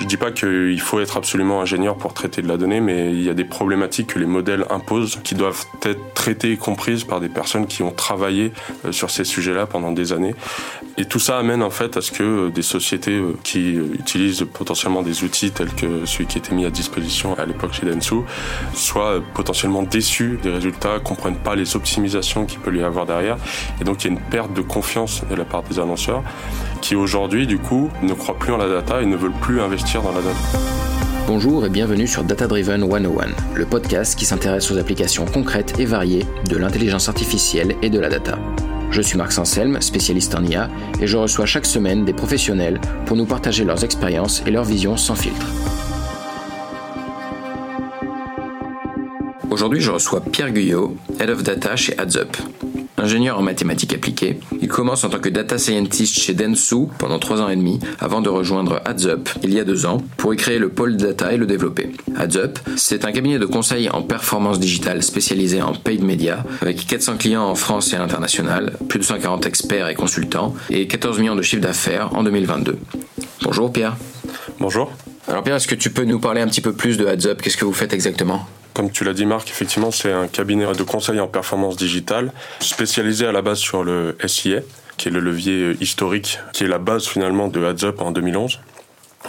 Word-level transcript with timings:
Je 0.00 0.06
dis 0.06 0.16
pas 0.16 0.32
qu'il 0.32 0.80
faut 0.80 0.98
être 0.98 1.16
absolument 1.16 1.60
ingénieur 1.60 1.96
pour 1.96 2.14
traiter 2.14 2.42
de 2.42 2.48
la 2.48 2.56
donnée, 2.56 2.80
mais 2.80 3.12
il 3.12 3.22
y 3.22 3.30
a 3.30 3.34
des 3.34 3.44
problématiques 3.44 4.08
que 4.08 4.18
les 4.18 4.26
modèles 4.26 4.64
imposent 4.68 5.20
qui 5.22 5.36
doivent 5.36 5.64
être 5.84 6.14
traitées 6.14 6.52
et 6.52 6.56
comprises 6.56 7.04
par 7.04 7.20
des 7.20 7.28
personnes 7.28 7.66
qui 7.66 7.84
ont 7.84 7.92
travaillé 7.92 8.52
euh, 8.84 8.90
sur 8.90 9.10
ces 9.10 9.22
sujets-là 9.22 9.66
pendant 9.66 9.92
des 9.92 10.12
années. 10.12 10.34
Et 10.98 11.04
tout 11.04 11.20
ça 11.20 11.38
amène 11.38 11.62
en 11.62 11.70
fait 11.70 11.96
à 11.96 12.00
ce 12.00 12.10
que 12.10 12.22
euh, 12.24 12.50
des 12.50 12.62
sociétés 12.62 13.12
euh, 13.12 13.36
qui 13.44 13.74
utilisent 13.74 14.44
potentiellement 14.52 15.02
des 15.02 15.22
outils 15.22 15.52
tels 15.52 15.72
que 15.72 16.04
celui 16.06 16.26
qui 16.26 16.38
était 16.38 16.54
mis 16.54 16.66
à 16.66 16.70
disposition 16.70 17.34
à 17.38 17.46
l'époque 17.46 17.72
chez 17.74 17.86
Densu 17.86 18.16
soient 18.74 19.22
potentiellement 19.34 19.84
déçus 19.84 20.40
des 20.42 20.50
résultats, 20.50 20.98
comprennent 20.98 21.36
pas 21.36 21.54
les 21.54 21.76
optimisations 21.76 22.46
qu'il 22.46 22.58
peut 22.58 22.74
y 22.74 22.82
avoir 22.82 23.06
derrière. 23.06 23.36
Et 23.80 23.84
donc 23.84 24.02
il 24.02 24.08
y 24.08 24.10
a 24.10 24.18
une 24.18 24.24
perte 24.24 24.52
de 24.54 24.60
confiance 24.60 25.22
de 25.30 25.34
la 25.36 25.44
part 25.44 25.62
des 25.62 25.78
annonceurs 25.78 26.24
qui 26.80 26.96
aujourd'hui 26.96 27.46
du 27.46 27.58
coup 27.58 27.90
ne 28.02 28.12
croient 28.12 28.38
plus 28.38 28.52
en 28.52 28.56
la 28.56 28.68
data 28.68 29.00
et 29.00 29.06
ne 29.06 29.16
veulent 29.16 29.32
plus 29.40 29.60
investir 29.60 29.83
Bonjour 31.26 31.66
et 31.66 31.68
bienvenue 31.68 32.06
sur 32.06 32.24
Data 32.24 32.46
Driven 32.46 32.80
101, 32.80 33.54
le 33.54 33.66
podcast 33.66 34.18
qui 34.18 34.24
s'intéresse 34.24 34.70
aux 34.70 34.78
applications 34.78 35.26
concrètes 35.26 35.78
et 35.78 35.84
variées 35.84 36.24
de 36.48 36.56
l'intelligence 36.56 37.08
artificielle 37.08 37.76
et 37.82 37.90
de 37.90 37.98
la 37.98 38.08
data. 38.08 38.38
Je 38.90 39.02
suis 39.02 39.18
Marc 39.18 39.32
Sanselme, 39.32 39.80
spécialiste 39.82 40.34
en 40.34 40.42
IA, 40.42 40.70
et 41.00 41.06
je 41.06 41.16
reçois 41.18 41.44
chaque 41.44 41.66
semaine 41.66 42.04
des 42.04 42.14
professionnels 42.14 42.80
pour 43.04 43.16
nous 43.16 43.26
partager 43.26 43.64
leurs 43.64 43.84
expériences 43.84 44.42
et 44.46 44.50
leurs 44.50 44.64
visions 44.64 44.96
sans 44.96 45.16
filtre. 45.16 45.46
Aujourd'hui, 49.54 49.80
je 49.80 49.92
reçois 49.92 50.20
Pierre 50.20 50.50
Guyot, 50.50 50.96
Head 51.20 51.30
of 51.30 51.44
Data 51.44 51.76
chez 51.76 51.96
AdsUp. 51.96 52.36
Ingénieur 52.96 53.38
en 53.38 53.42
mathématiques 53.42 53.94
appliquées, 53.94 54.40
il 54.60 54.66
commence 54.66 55.04
en 55.04 55.10
tant 55.10 55.20
que 55.20 55.28
data 55.28 55.58
scientist 55.58 56.18
chez 56.18 56.34
Densu 56.34 56.88
pendant 56.98 57.20
trois 57.20 57.40
ans 57.40 57.48
et 57.48 57.54
demi 57.54 57.78
avant 58.00 58.20
de 58.20 58.28
rejoindre 58.28 58.82
AdsUp 58.84 59.28
il 59.44 59.54
y 59.54 59.60
a 59.60 59.64
deux 59.64 59.86
ans 59.86 59.98
pour 60.16 60.34
y 60.34 60.36
créer 60.36 60.58
le 60.58 60.70
pôle 60.70 60.96
data 60.96 61.32
et 61.32 61.36
le 61.36 61.46
développer. 61.46 61.92
AdsUp, 62.16 62.58
c'est 62.74 63.04
un 63.04 63.12
cabinet 63.12 63.38
de 63.38 63.46
conseil 63.46 63.88
en 63.90 64.02
performance 64.02 64.58
digitale 64.58 65.04
spécialisé 65.04 65.62
en 65.62 65.72
paid 65.72 66.02
media 66.02 66.44
avec 66.60 66.84
400 66.84 67.16
clients 67.16 67.44
en 67.44 67.54
France 67.54 67.92
et 67.92 67.96
à 67.96 68.00
l'international, 68.00 68.72
plus 68.88 68.98
de 68.98 69.04
140 69.04 69.46
experts 69.46 69.88
et 69.88 69.94
consultants 69.94 70.52
et 70.68 70.88
14 70.88 71.20
millions 71.20 71.36
de 71.36 71.42
chiffres 71.42 71.62
d'affaires 71.62 72.12
en 72.16 72.24
2022. 72.24 72.76
Bonjour 73.44 73.72
Pierre. 73.72 73.96
Bonjour. 74.58 74.90
Alors 75.28 75.44
Pierre, 75.44 75.54
est-ce 75.54 75.68
que 75.68 75.76
tu 75.76 75.90
peux 75.90 76.04
nous 76.04 76.18
parler 76.18 76.40
un 76.40 76.48
petit 76.48 76.60
peu 76.60 76.72
plus 76.72 76.98
de 76.98 77.06
AdsUp 77.06 77.40
Qu'est-ce 77.40 77.56
que 77.56 77.64
vous 77.64 77.72
faites 77.72 77.92
exactement? 77.92 78.48
Comme 78.74 78.90
tu 78.90 79.04
l'as 79.04 79.14
dit 79.14 79.24
Marc, 79.24 79.48
effectivement 79.48 79.90
c'est 79.90 80.12
un 80.12 80.26
cabinet 80.26 80.66
de 80.66 80.82
conseil 80.82 81.20
en 81.20 81.28
performance 81.28 81.76
digitale 81.76 82.32
spécialisé 82.60 83.24
à 83.24 83.32
la 83.32 83.40
base 83.40 83.58
sur 83.58 83.84
le 83.84 84.16
SIA, 84.26 84.60
qui 84.96 85.08
est 85.08 85.12
le 85.12 85.20
levier 85.20 85.76
historique, 85.80 86.38
qui 86.52 86.64
est 86.64 86.68
la 86.68 86.78
base 86.78 87.06
finalement 87.06 87.48
de 87.48 87.64
AdsUp 87.64 88.00
en 88.00 88.10
2011. 88.10 88.58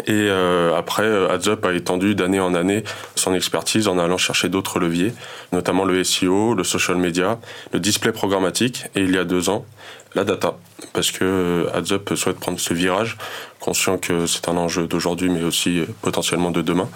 Et 0.07 0.11
euh, 0.11 0.75
après, 0.75 1.07
AdsUp 1.31 1.63
a 1.63 1.73
étendu 1.73 2.15
d'année 2.15 2.39
en 2.39 2.53
année 2.53 2.83
son 3.15 3.33
expertise 3.33 3.87
en 3.87 3.97
allant 3.97 4.17
chercher 4.17 4.49
d'autres 4.49 4.79
leviers, 4.79 5.13
notamment 5.53 5.85
le 5.85 6.03
SEO, 6.03 6.53
le 6.53 6.65
social 6.65 6.97
media, 6.97 7.39
le 7.71 7.79
display 7.79 8.11
programmatique, 8.11 8.85
et 8.95 9.01
il 9.01 9.15
y 9.15 9.17
a 9.17 9.23
deux 9.23 9.49
ans, 9.49 9.65
la 10.13 10.25
data. 10.25 10.57
Parce 10.91 11.11
que 11.11 11.67
AdsUp 11.73 12.13
souhaite 12.15 12.39
prendre 12.39 12.59
ce 12.59 12.73
virage, 12.73 13.17
conscient 13.61 13.97
que 13.97 14.25
c'est 14.25 14.49
un 14.49 14.57
enjeu 14.57 14.87
d'aujourd'hui, 14.87 15.29
mais 15.29 15.43
aussi 15.43 15.83
potentiellement 16.01 16.51
de 16.51 16.61
demain. 16.61 16.89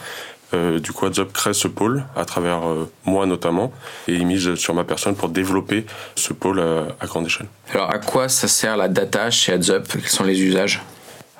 Euh, 0.53 0.79
du 0.79 0.91
coup, 0.91 1.05
AdsUp 1.05 1.31
crée 1.31 1.53
ce 1.53 1.67
pôle 1.67 2.03
à 2.15 2.25
travers 2.25 2.67
euh, 2.67 2.89
moi 3.05 3.25
notamment 3.25 3.71
et 4.07 4.13
il 4.13 4.25
mise 4.25 4.55
sur 4.55 4.73
ma 4.73 4.83
personne 4.83 5.15
pour 5.15 5.29
développer 5.29 5.85
ce 6.15 6.33
pôle 6.33 6.59
euh, 6.59 6.83
à, 6.99 7.05
grande 7.05 7.27
échelle. 7.27 7.47
Alors, 7.73 7.91
à 7.91 7.99
quoi 7.99 8.29
ça 8.29 8.47
sert 8.47 8.75
la 8.75 8.87
data 8.87 9.29
chez 9.29 9.53
AdsUp 9.53 9.87
Quels 9.91 10.07
sont 10.07 10.23
les 10.23 10.41
usages? 10.41 10.81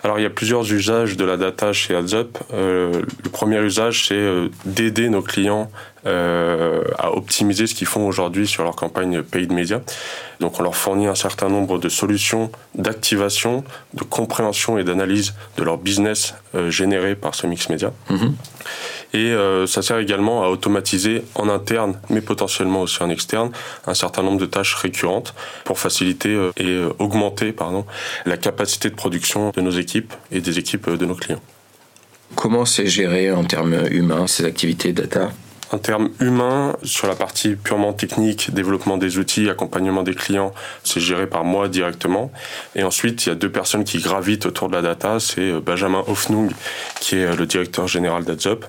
Alors 0.01 0.17
il 0.17 0.21
y 0.21 0.25
a 0.25 0.29
plusieurs 0.29 0.71
usages 0.71 1.17
de 1.17 1.25
la 1.25 1.35
data 1.35 1.73
chez 1.73 1.93
AdsUp. 1.93 2.37
le 2.53 3.29
premier 3.33 3.59
usage, 3.59 4.07
c'est 4.07 4.49
d'aider 4.63 5.09
nos 5.09 5.21
clients 5.21 5.69
à 6.05 7.11
optimiser 7.11 7.67
ce 7.67 7.75
qu'ils 7.75 7.85
font 7.85 8.07
aujourd'hui 8.07 8.47
sur 8.47 8.63
leur 8.63 8.77
campagne 8.77 9.21
paid 9.23 9.51
media. 9.51 9.81
Donc 10.39 10.57
on 10.57 10.63
leur 10.63 10.77
fournit 10.77 11.07
un 11.07 11.15
certain 11.15 11.49
nombre 11.49 11.79
de 11.79 11.89
solutions 11.89 12.49
d'activation, 12.75 13.65
de 13.93 14.03
compréhension 14.03 14.77
et 14.77 14.85
d'analyse 14.85 15.33
de 15.57 15.63
leur 15.63 15.77
business 15.77 16.33
généré 16.69 17.15
par 17.15 17.35
ce 17.35 17.45
mix 17.45 17.67
média. 17.67 17.91
Mm-hmm. 18.09 18.31
Et 19.13 19.31
euh, 19.31 19.65
ça 19.65 19.81
sert 19.81 19.97
également 19.97 20.43
à 20.43 20.49
automatiser 20.49 21.23
en 21.35 21.49
interne, 21.49 21.99
mais 22.09 22.21
potentiellement 22.21 22.81
aussi 22.81 23.01
en 23.01 23.09
externe, 23.09 23.51
un 23.87 23.93
certain 23.93 24.21
nombre 24.21 24.39
de 24.39 24.45
tâches 24.45 24.75
récurrentes 24.75 25.33
pour 25.65 25.79
faciliter 25.79 26.29
euh, 26.29 26.51
et 26.57 26.67
euh, 26.67 26.93
augmenter 26.99 27.51
pardon, 27.51 27.85
la 28.25 28.37
capacité 28.37 28.89
de 28.89 28.95
production 28.95 29.51
de 29.55 29.61
nos 29.61 29.71
équipes 29.71 30.13
et 30.31 30.41
des 30.41 30.59
équipes 30.59 30.89
de 30.91 31.05
nos 31.05 31.15
clients. 31.15 31.41
Comment 32.35 32.65
c'est 32.65 32.85
géré 32.85 33.31
en 33.31 33.43
termes 33.43 33.87
humains 33.89 34.27
ces 34.27 34.45
activités 34.45 34.93
data? 34.93 35.31
En 35.71 35.77
termes 35.77 36.09
humains, 36.19 36.75
sur 36.81 37.07
la 37.07 37.15
partie 37.15 37.55
purement 37.55 37.93
technique, 37.93 38.51
développement 38.51 38.97
des 38.97 39.19
outils, 39.19 39.49
accompagnement 39.49 40.01
des 40.01 40.15
clients, 40.15 40.51
c'est 40.83 40.99
géré 40.99 41.27
par 41.27 41.43
moi 41.43 41.67
directement. 41.67 42.31
Et 42.75 42.81
ensuite, 42.83 43.25
il 43.25 43.29
y 43.29 43.31
a 43.31 43.35
deux 43.35 43.51
personnes 43.51 43.83
qui 43.83 43.99
gravitent 43.99 44.47
autour 44.47 44.69
de 44.69 44.75
la 44.75 44.81
data. 44.81 45.19
C'est 45.19 45.51
Benjamin 45.59 46.03
Hoffnung, 46.07 46.49
qui 46.99 47.17
est 47.17 47.35
le 47.35 47.45
directeur 47.45 47.87
général 47.87 48.23
d'AdsUp, 48.23 48.65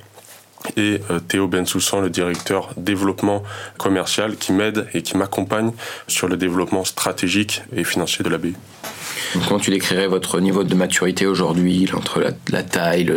et 0.77 1.01
euh, 1.11 1.21
Théo 1.21 1.49
Bensoussan, 1.49 2.01
le 2.01 2.11
directeur 2.11 2.71
développement 2.77 3.43
commercial, 3.79 4.37
qui 4.37 4.53
m'aide 4.53 4.87
et 4.95 5.03
qui 5.03 5.17
m'accompagne 5.17 5.73
sur 6.07 6.29
le 6.29 6.37
développement 6.37 6.85
stratégique 6.85 7.63
et 7.75 7.85
financier 7.85 8.25
de 8.25 8.31
la 8.31 8.39
BU. 8.39 8.55
Comment 9.47 9.61
tu 9.61 9.71
décrirais 9.71 10.07
votre 10.07 10.41
niveau 10.41 10.65
de 10.65 10.75
maturité 10.75 11.27
aujourd'hui, 11.27 11.89
entre 11.95 12.23
la, 12.51 12.63
taille, 12.63 13.13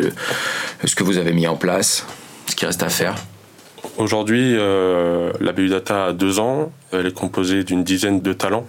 ce 0.84 0.96
que 0.96 1.04
vous 1.04 1.18
avez 1.18 1.34
mis 1.34 1.48
en 1.48 1.56
place, 1.56 2.06
ce 2.48 2.56
qui 2.56 2.66
reste 2.66 2.84
à 2.84 2.90
faire? 2.90 3.16
Aujourd'hui, 3.98 4.56
euh, 4.56 5.32
la 5.40 5.52
BU 5.52 5.70
Data 5.70 6.06
a 6.06 6.14
deux 6.14 6.40
ans. 6.40 6.72
Elle 6.92 7.08
est 7.08 7.14
composée 7.14 7.64
d'une 7.64 7.84
dizaine 7.84 8.22
de 8.22 8.34
talents 8.34 8.66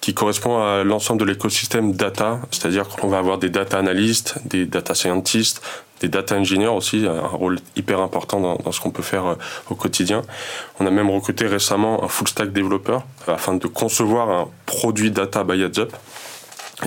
qui 0.00 0.14
correspond 0.14 0.62
à 0.62 0.84
l'ensemble 0.84 1.20
de 1.20 1.26
l'écosystème 1.26 1.92
data, 1.92 2.40
c'est-à-dire 2.50 2.88
qu'on 2.88 3.08
va 3.08 3.18
avoir 3.18 3.38
des 3.38 3.50
data 3.50 3.78
analystes, 3.78 4.38
des 4.46 4.64
data 4.64 4.94
scientists, 4.94 5.60
des 6.00 6.08
data 6.08 6.36
engineers 6.36 6.68
aussi, 6.68 7.06
un 7.06 7.26
rôle 7.26 7.58
hyper 7.76 8.00
important 8.00 8.40
dans, 8.40 8.56
dans 8.56 8.72
ce 8.72 8.80
qu'on 8.80 8.90
peut 8.90 9.02
faire 9.02 9.26
euh, 9.26 9.34
au 9.70 9.74
quotidien. 9.74 10.22
On 10.80 10.86
a 10.86 10.90
même 10.90 11.10
recruté 11.10 11.46
récemment 11.46 12.04
un 12.04 12.08
full 12.08 12.28
stack 12.28 12.52
développeur 12.52 13.02
euh, 13.28 13.34
afin 13.34 13.54
de 13.54 13.66
concevoir 13.66 14.30
un 14.30 14.48
produit 14.66 15.10
data 15.10 15.44
by 15.44 15.62
AdsUp. 15.62 15.92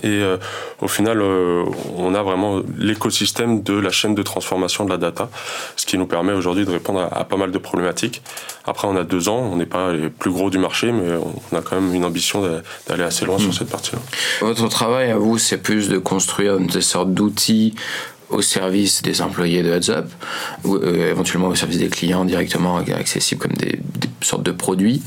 Et 0.04 0.08
euh, 0.08 0.38
au 0.80 0.88
final, 0.88 1.22
on 1.22 2.16
a 2.16 2.24
vraiment 2.24 2.62
l'écosystème 2.78 3.62
de 3.62 3.74
la 3.74 3.92
chaîne 3.92 4.16
de 4.16 4.24
transformation 4.24 4.86
de 4.86 4.90
la 4.90 4.96
data, 4.96 5.30
ce 5.76 5.86
qui 5.86 5.98
nous 5.98 6.06
permet 6.06 6.32
aujourd'hui 6.32 6.64
de 6.64 6.72
répondre 6.72 7.10
à, 7.12 7.26
pas 7.26 7.36
mal 7.36 7.52
de 7.52 7.58
problématiques. 7.58 8.22
Après, 8.64 8.88
on 8.88 8.96
a 8.96 9.04
deux 9.04 9.28
ans, 9.28 9.40
on 9.52 9.58
n'est 9.58 9.66
pas 9.66 9.92
les 9.92 10.10
plus 10.10 10.32
gros 10.32 10.50
du 10.50 10.60
marché, 10.60 10.94
mais 10.94 11.18
on 11.52 11.58
a 11.58 11.62
quand 11.62 11.76
même 11.76 11.94
une 11.94 12.06
ambition 12.06 12.42
d'aller 12.88 13.04
assez 13.04 13.26
loin 13.26 13.38
sur 13.38 13.50
hmm. 13.50 13.54
cette 13.54 13.70
partie-là. 13.70 14.00
Votre 14.40 14.70
travail 14.70 15.12
à 15.12 15.18
vous, 15.18 15.38
c'est 15.38 15.58
plus 15.58 15.90
de 15.90 15.98
construire 15.98 16.56
une 16.56 16.70
sorte 16.70 17.14
d'outils 17.14 17.76
au 18.32 18.42
service 18.42 19.02
des 19.02 19.22
employés 19.22 19.64
de 19.64 19.72
Heads 19.72 19.90
Up, 19.90 20.10
ou 20.64 20.76
euh, 20.76 21.12
éventuellement 21.12 21.48
au 21.48 21.56
service 21.56 21.78
des 21.78 21.90
clients 21.90 22.26
directement 22.26 22.78
accessibles 22.78 23.42
comme 23.42 23.54
des, 23.54 23.80
sortes 24.22 24.44
de 24.44 24.52
produits, 24.52 25.02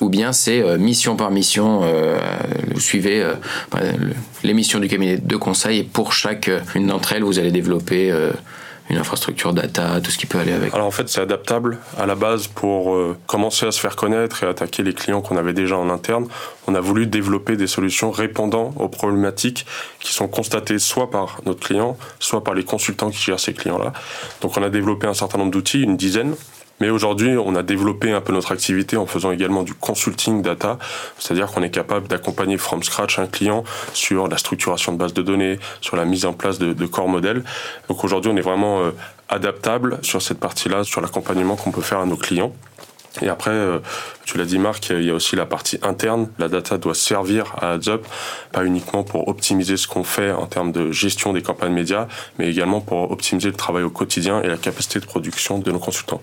ou 0.00 0.08
bien 0.08 0.32
c'est 0.32 0.62
euh, 0.62 0.78
mission 0.78 1.16
par 1.16 1.30
mission, 1.30 1.80
euh, 1.84 2.18
vous 2.72 2.80
suivez 2.80 3.24
les 4.42 4.54
missions 4.54 4.78
du 4.78 4.88
cabinet 4.88 5.18
de 5.18 5.36
conseil 5.36 5.80
et 5.80 5.82
pour 5.82 6.12
chaque 6.12 6.50
une 6.74 6.86
d'entre 6.86 7.12
elles, 7.12 7.24
vous 7.24 7.38
allez 7.38 7.52
développer 7.52 8.12
une 8.90 8.98
infrastructure 8.98 9.54
data, 9.54 10.00
tout 10.00 10.10
ce 10.10 10.18
qui 10.18 10.26
peut 10.26 10.38
aller 10.38 10.52
avec 10.52 10.74
Alors 10.74 10.86
en 10.86 10.90
fait, 10.90 11.08
c'est 11.08 11.20
adaptable 11.20 11.78
à 11.96 12.06
la 12.06 12.16
base 12.16 12.48
pour 12.48 12.94
euh, 12.94 13.16
commencer 13.26 13.64
à 13.64 13.70
se 13.70 13.80
faire 13.80 13.94
connaître 13.94 14.42
et 14.42 14.46
attaquer 14.46 14.82
les 14.82 14.92
clients 14.92 15.20
qu'on 15.20 15.36
avait 15.36 15.52
déjà 15.52 15.76
en 15.76 15.88
interne. 15.90 16.26
On 16.66 16.74
a 16.74 16.80
voulu 16.80 17.06
développer 17.06 17.56
des 17.56 17.68
solutions 17.68 18.10
répondant 18.10 18.74
aux 18.76 18.88
problématiques 18.88 19.64
qui 20.00 20.12
sont 20.12 20.26
constatées 20.26 20.80
soit 20.80 21.10
par 21.10 21.40
notre 21.46 21.60
client, 21.60 21.96
soit 22.18 22.42
par 22.42 22.54
les 22.54 22.64
consultants 22.64 23.10
qui 23.10 23.18
gèrent 23.18 23.40
ces 23.40 23.54
clients-là. 23.54 23.92
Donc 24.40 24.56
on 24.56 24.62
a 24.62 24.70
développé 24.70 25.06
un 25.06 25.14
certain 25.14 25.38
nombre 25.38 25.52
d'outils, 25.52 25.82
une 25.82 25.96
dizaine, 25.96 26.34
mais 26.80 26.90
aujourd'hui, 26.90 27.36
on 27.36 27.54
a 27.54 27.62
développé 27.62 28.12
un 28.12 28.20
peu 28.20 28.32
notre 28.32 28.52
activité 28.52 28.96
en 28.96 29.06
faisant 29.06 29.30
également 29.30 29.62
du 29.62 29.74
consulting 29.74 30.42
data, 30.42 30.78
c'est-à-dire 31.18 31.46
qu'on 31.46 31.62
est 31.62 31.70
capable 31.70 32.08
d'accompagner 32.08 32.56
from 32.56 32.82
scratch 32.82 33.18
un 33.18 33.26
client 33.26 33.64
sur 33.92 34.28
la 34.28 34.38
structuration 34.38 34.92
de 34.92 34.98
bases 34.98 35.14
de 35.14 35.22
données, 35.22 35.58
sur 35.80 35.96
la 35.96 36.04
mise 36.04 36.24
en 36.24 36.32
place 36.32 36.58
de, 36.58 36.72
de 36.72 36.86
corps 36.86 37.08
modèles. 37.08 37.44
Donc 37.88 38.02
aujourd'hui, 38.04 38.30
on 38.32 38.36
est 38.36 38.42
vraiment 38.42 38.80
euh, 38.80 38.90
adaptable 39.28 39.98
sur 40.02 40.22
cette 40.22 40.40
partie-là, 40.40 40.84
sur 40.84 41.00
l'accompagnement 41.00 41.56
qu'on 41.56 41.70
peut 41.70 41.82
faire 41.82 42.00
à 42.00 42.06
nos 42.06 42.16
clients. 42.16 42.52
Et 43.22 43.28
après, 43.28 43.50
euh, 43.50 43.80
tu 44.24 44.38
l'as 44.38 44.44
dit 44.44 44.58
Marc, 44.58 44.90
il 44.90 45.04
y 45.04 45.10
a 45.10 45.14
aussi 45.14 45.36
la 45.36 45.46
partie 45.46 45.78
interne. 45.82 46.30
La 46.38 46.48
data 46.48 46.78
doit 46.78 46.94
servir 46.94 47.52
à 47.60 47.72
AdsUp, 47.72 48.06
pas 48.52 48.64
uniquement 48.64 49.02
pour 49.02 49.28
optimiser 49.28 49.76
ce 49.76 49.88
qu'on 49.88 50.04
fait 50.04 50.30
en 50.30 50.46
termes 50.46 50.72
de 50.72 50.92
gestion 50.92 51.32
des 51.32 51.42
campagnes 51.42 51.72
médias, 51.72 52.06
mais 52.38 52.48
également 52.48 52.80
pour 52.80 53.10
optimiser 53.10 53.48
le 53.48 53.56
travail 53.56 53.82
au 53.82 53.90
quotidien 53.90 54.42
et 54.42 54.46
la 54.46 54.56
capacité 54.56 55.00
de 55.00 55.06
production 55.06 55.58
de 55.58 55.70
nos 55.72 55.80
consultants. 55.80 56.22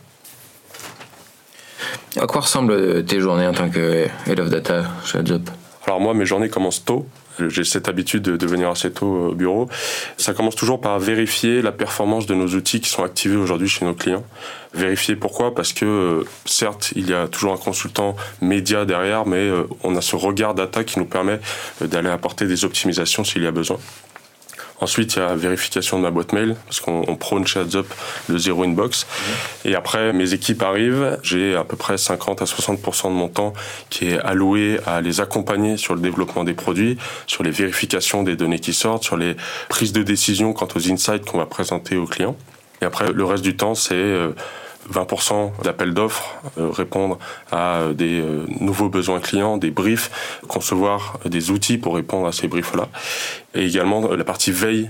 À 2.20 2.28
quoi 2.28 2.42
ressemblent 2.42 3.06
tes 3.06 3.20
journées 3.20 3.48
en 3.48 3.54
tant 3.54 3.70
que 3.70 4.08
Head 4.28 4.40
of 4.40 4.50
Data 4.50 4.84
chez 5.06 5.20
AdZup 5.20 5.50
Alors 5.86 6.00
moi, 6.00 6.14
mes 6.14 6.26
journées 6.26 6.50
commencent 6.50 6.84
tôt. 6.84 7.06
J'ai 7.48 7.64
cette 7.64 7.88
habitude 7.88 8.24
de, 8.24 8.48
venir 8.48 8.70
assez 8.70 8.92
tôt 8.92 9.30
au 9.30 9.36
bureau. 9.36 9.70
Ça 10.18 10.34
commence 10.34 10.56
toujours 10.56 10.82
par 10.82 10.98
vérifier 10.98 11.62
la 11.62 11.72
performance 11.72 12.26
de 12.26 12.34
nos 12.34 12.48
outils 12.48 12.82
qui 12.82 12.90
sont 12.90 13.04
activés 13.04 13.36
aujourd'hui 13.36 13.68
chez 13.68 13.86
nos 13.86 13.94
clients. 13.94 14.24
Vérifier 14.74 15.16
pourquoi 15.16 15.54
Parce 15.54 15.72
que 15.72 16.26
certes, 16.46 16.94
il 16.96 17.08
y 17.08 17.14
a 17.14 17.28
toujours 17.28 17.54
un 17.54 17.58
consultant 17.58 18.16
média 18.42 18.86
derrière, 18.86 19.28
mais 19.28 19.52
on 19.84 19.96
a 19.96 20.02
ce 20.02 20.16
regard 20.16 20.56
data 20.56 20.84
qui 20.84 20.98
nous 20.98 21.06
permet 21.06 21.40
d'aller 21.80 22.10
apporter 22.10 22.48
des 22.48 22.66
optimisations 22.66 23.24
s'il 23.24 23.44
y 23.44 23.48
a 23.48 23.52
besoin. 23.52 23.78
Ensuite, 24.80 25.16
il 25.16 25.20
y 25.20 25.22
a 25.22 25.30
la 25.30 25.36
vérification 25.36 25.98
de 25.98 26.04
ma 26.04 26.12
boîte 26.12 26.34
mail, 26.34 26.56
parce 26.66 26.80
qu'on 26.80 27.16
prône 27.16 27.48
chez 27.48 27.64
le 28.30 28.38
zéro 28.38 28.64
inbox. 28.64 29.08
Et 29.66 29.76
après, 29.76 30.14
mes 30.14 30.34
équipes 30.34 30.62
arrivent. 30.62 31.18
J'ai 31.24 31.56
à 31.56 31.64
peu 31.64 31.76
près 31.76 31.98
50 31.98 32.42
à 32.42 32.46
60% 32.46 33.06
de 33.06 33.14
mon 33.14 33.28
temps 33.28 33.54
qui 33.90 34.10
est 34.10 34.20
alloué 34.20 34.80
à 34.86 35.02
les 35.02 35.20
accompagner 35.20 35.78
sur 35.78 35.96
le 35.96 36.02
développement 36.02 36.44
des 36.44 36.54
produits, 36.54 36.98
sur 37.26 37.44
les 37.44 37.52
vérifications 37.52 38.24
des 38.24 38.36
données 38.36 38.60
qui 38.60 38.74
sortent, 38.74 39.04
sur 39.04 39.18
les 39.18 39.36
prises 39.70 39.94
de 39.94 40.04
décision 40.04 40.54
quant 40.54 40.68
aux 40.76 40.92
insights 40.92 41.26
qu'on 41.26 41.40
va 41.40 41.48
présenter 41.48 41.98
aux 41.98 42.06
clients. 42.06 42.36
Et 42.82 42.86
après, 42.86 43.12
le 43.12 43.26
reste 43.26 43.44
du 43.44 43.58
temps, 43.58 43.74
c'est 43.74 43.96
euh, 43.96 44.34
20% 44.92 45.64
d'appels 45.64 45.94
d'offres, 45.94 46.36
euh, 46.58 46.70
répondre 46.70 47.18
à 47.52 47.78
euh, 47.78 47.94
des 47.94 48.20
euh, 48.20 48.46
nouveaux 48.60 48.90
besoins 48.90 49.20
clients, 49.20 49.58
des 49.58 49.72
briefs, 49.72 50.40
concevoir 50.48 51.20
des 51.26 51.52
outils 51.52 51.78
pour 51.78 51.96
répondre 51.96 52.28
à 52.28 52.32
ces 52.32 52.48
briefs-là. 52.48 52.88
Et 53.54 53.66
également 53.66 54.08
la 54.08 54.24
partie 54.24 54.52
veille 54.52 54.90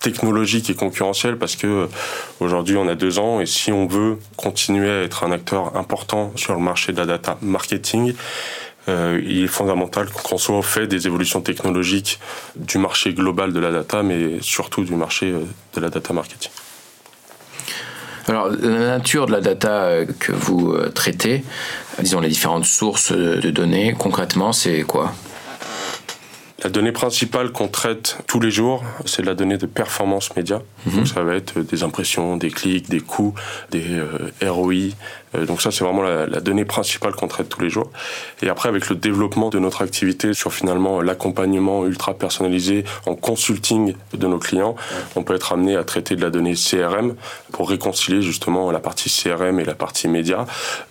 technologique 0.00 0.70
et 0.70 0.74
concurrentielle 0.74 1.36
parce 1.36 1.56
que 1.56 1.88
aujourd'hui 2.38 2.76
on 2.76 2.86
a 2.86 2.94
deux 2.94 3.18
ans 3.18 3.40
et 3.40 3.46
si 3.46 3.72
on 3.72 3.86
veut 3.86 4.18
continuer 4.36 4.90
à 4.90 5.02
être 5.02 5.24
un 5.24 5.32
acteur 5.32 5.76
important 5.76 6.32
sur 6.36 6.54
le 6.54 6.60
marché 6.60 6.92
de 6.92 6.98
la 6.98 7.06
data 7.06 7.38
marketing, 7.42 8.14
il 8.88 9.42
est 9.42 9.48
fondamental 9.48 10.08
qu'on 10.10 10.38
soit 10.38 10.56
au 10.56 10.62
fait 10.62 10.86
des 10.86 11.08
évolutions 11.08 11.40
technologiques 11.40 12.20
du 12.54 12.78
marché 12.78 13.14
global 13.14 13.52
de 13.52 13.58
la 13.58 13.72
data, 13.72 14.04
mais 14.04 14.40
surtout 14.42 14.84
du 14.84 14.94
marché 14.94 15.32
de 15.74 15.80
la 15.80 15.88
data 15.88 16.12
marketing. 16.12 16.52
Alors, 18.28 18.48
la 18.48 18.98
nature 18.98 19.26
de 19.26 19.32
la 19.32 19.40
data 19.40 19.84
euh, 19.84 20.06
que 20.18 20.32
vous 20.32 20.72
euh, 20.72 20.90
traitez, 20.90 21.44
disons 22.00 22.20
les 22.20 22.28
différentes 22.28 22.64
sources 22.64 23.12
de 23.12 23.50
données, 23.50 23.94
concrètement, 23.96 24.52
c'est 24.52 24.82
quoi? 24.82 25.12
La 26.64 26.70
donnée 26.70 26.92
principale 26.92 27.52
qu'on 27.52 27.68
traite 27.68 28.18
tous 28.26 28.40
les 28.40 28.50
jours, 28.50 28.82
c'est 29.04 29.22
la 29.22 29.34
donnée 29.34 29.58
de 29.58 29.66
performance 29.66 30.34
média. 30.36 30.62
Mhm. 30.86 30.96
Donc 30.96 31.08
ça 31.08 31.22
va 31.22 31.34
être 31.34 31.60
des 31.60 31.82
impressions, 31.82 32.36
des 32.36 32.50
clics, 32.50 32.88
des 32.88 33.00
coûts, 33.00 33.34
des 33.70 33.84
euh, 33.90 34.32
ROI. 34.42 34.90
Euh, 35.36 35.46
donc 35.46 35.62
ça, 35.62 35.70
c'est 35.70 35.84
vraiment 35.84 36.02
la, 36.02 36.26
donnée 36.40 36.64
principale 36.64 37.14
qu'on 37.14 37.28
traite 37.28 37.48
tous 37.48 37.60
les 37.60 37.70
jours. 37.70 37.90
Et 38.42 38.48
après, 38.48 38.68
avec 38.68 38.88
le 38.88 38.96
développement 38.96 39.50
de 39.50 39.58
notre 39.58 39.82
activité 39.82 40.34
sur 40.34 40.52
finalement 40.52 41.00
l'accompagnement 41.00 41.84
ultra 41.86 42.14
personnalisé 42.14 42.84
en 43.06 43.14
consulting 43.14 43.94
de 44.12 44.26
nos 44.26 44.38
clients, 44.38 44.76
on 45.14 45.22
peut 45.22 45.34
être 45.34 45.52
amené 45.52 45.76
à 45.76 45.84
traiter 45.84 46.16
de 46.16 46.22
la 46.22 46.30
donnée 46.30 46.54
CRM 46.54 47.14
pour 47.52 47.68
réconcilier 47.68 48.22
justement 48.22 48.70
la 48.70 48.80
partie 48.80 49.10
CRM 49.10 49.60
et 49.60 49.64
la 49.64 49.74
partie 49.74 50.08
média. 50.08 50.46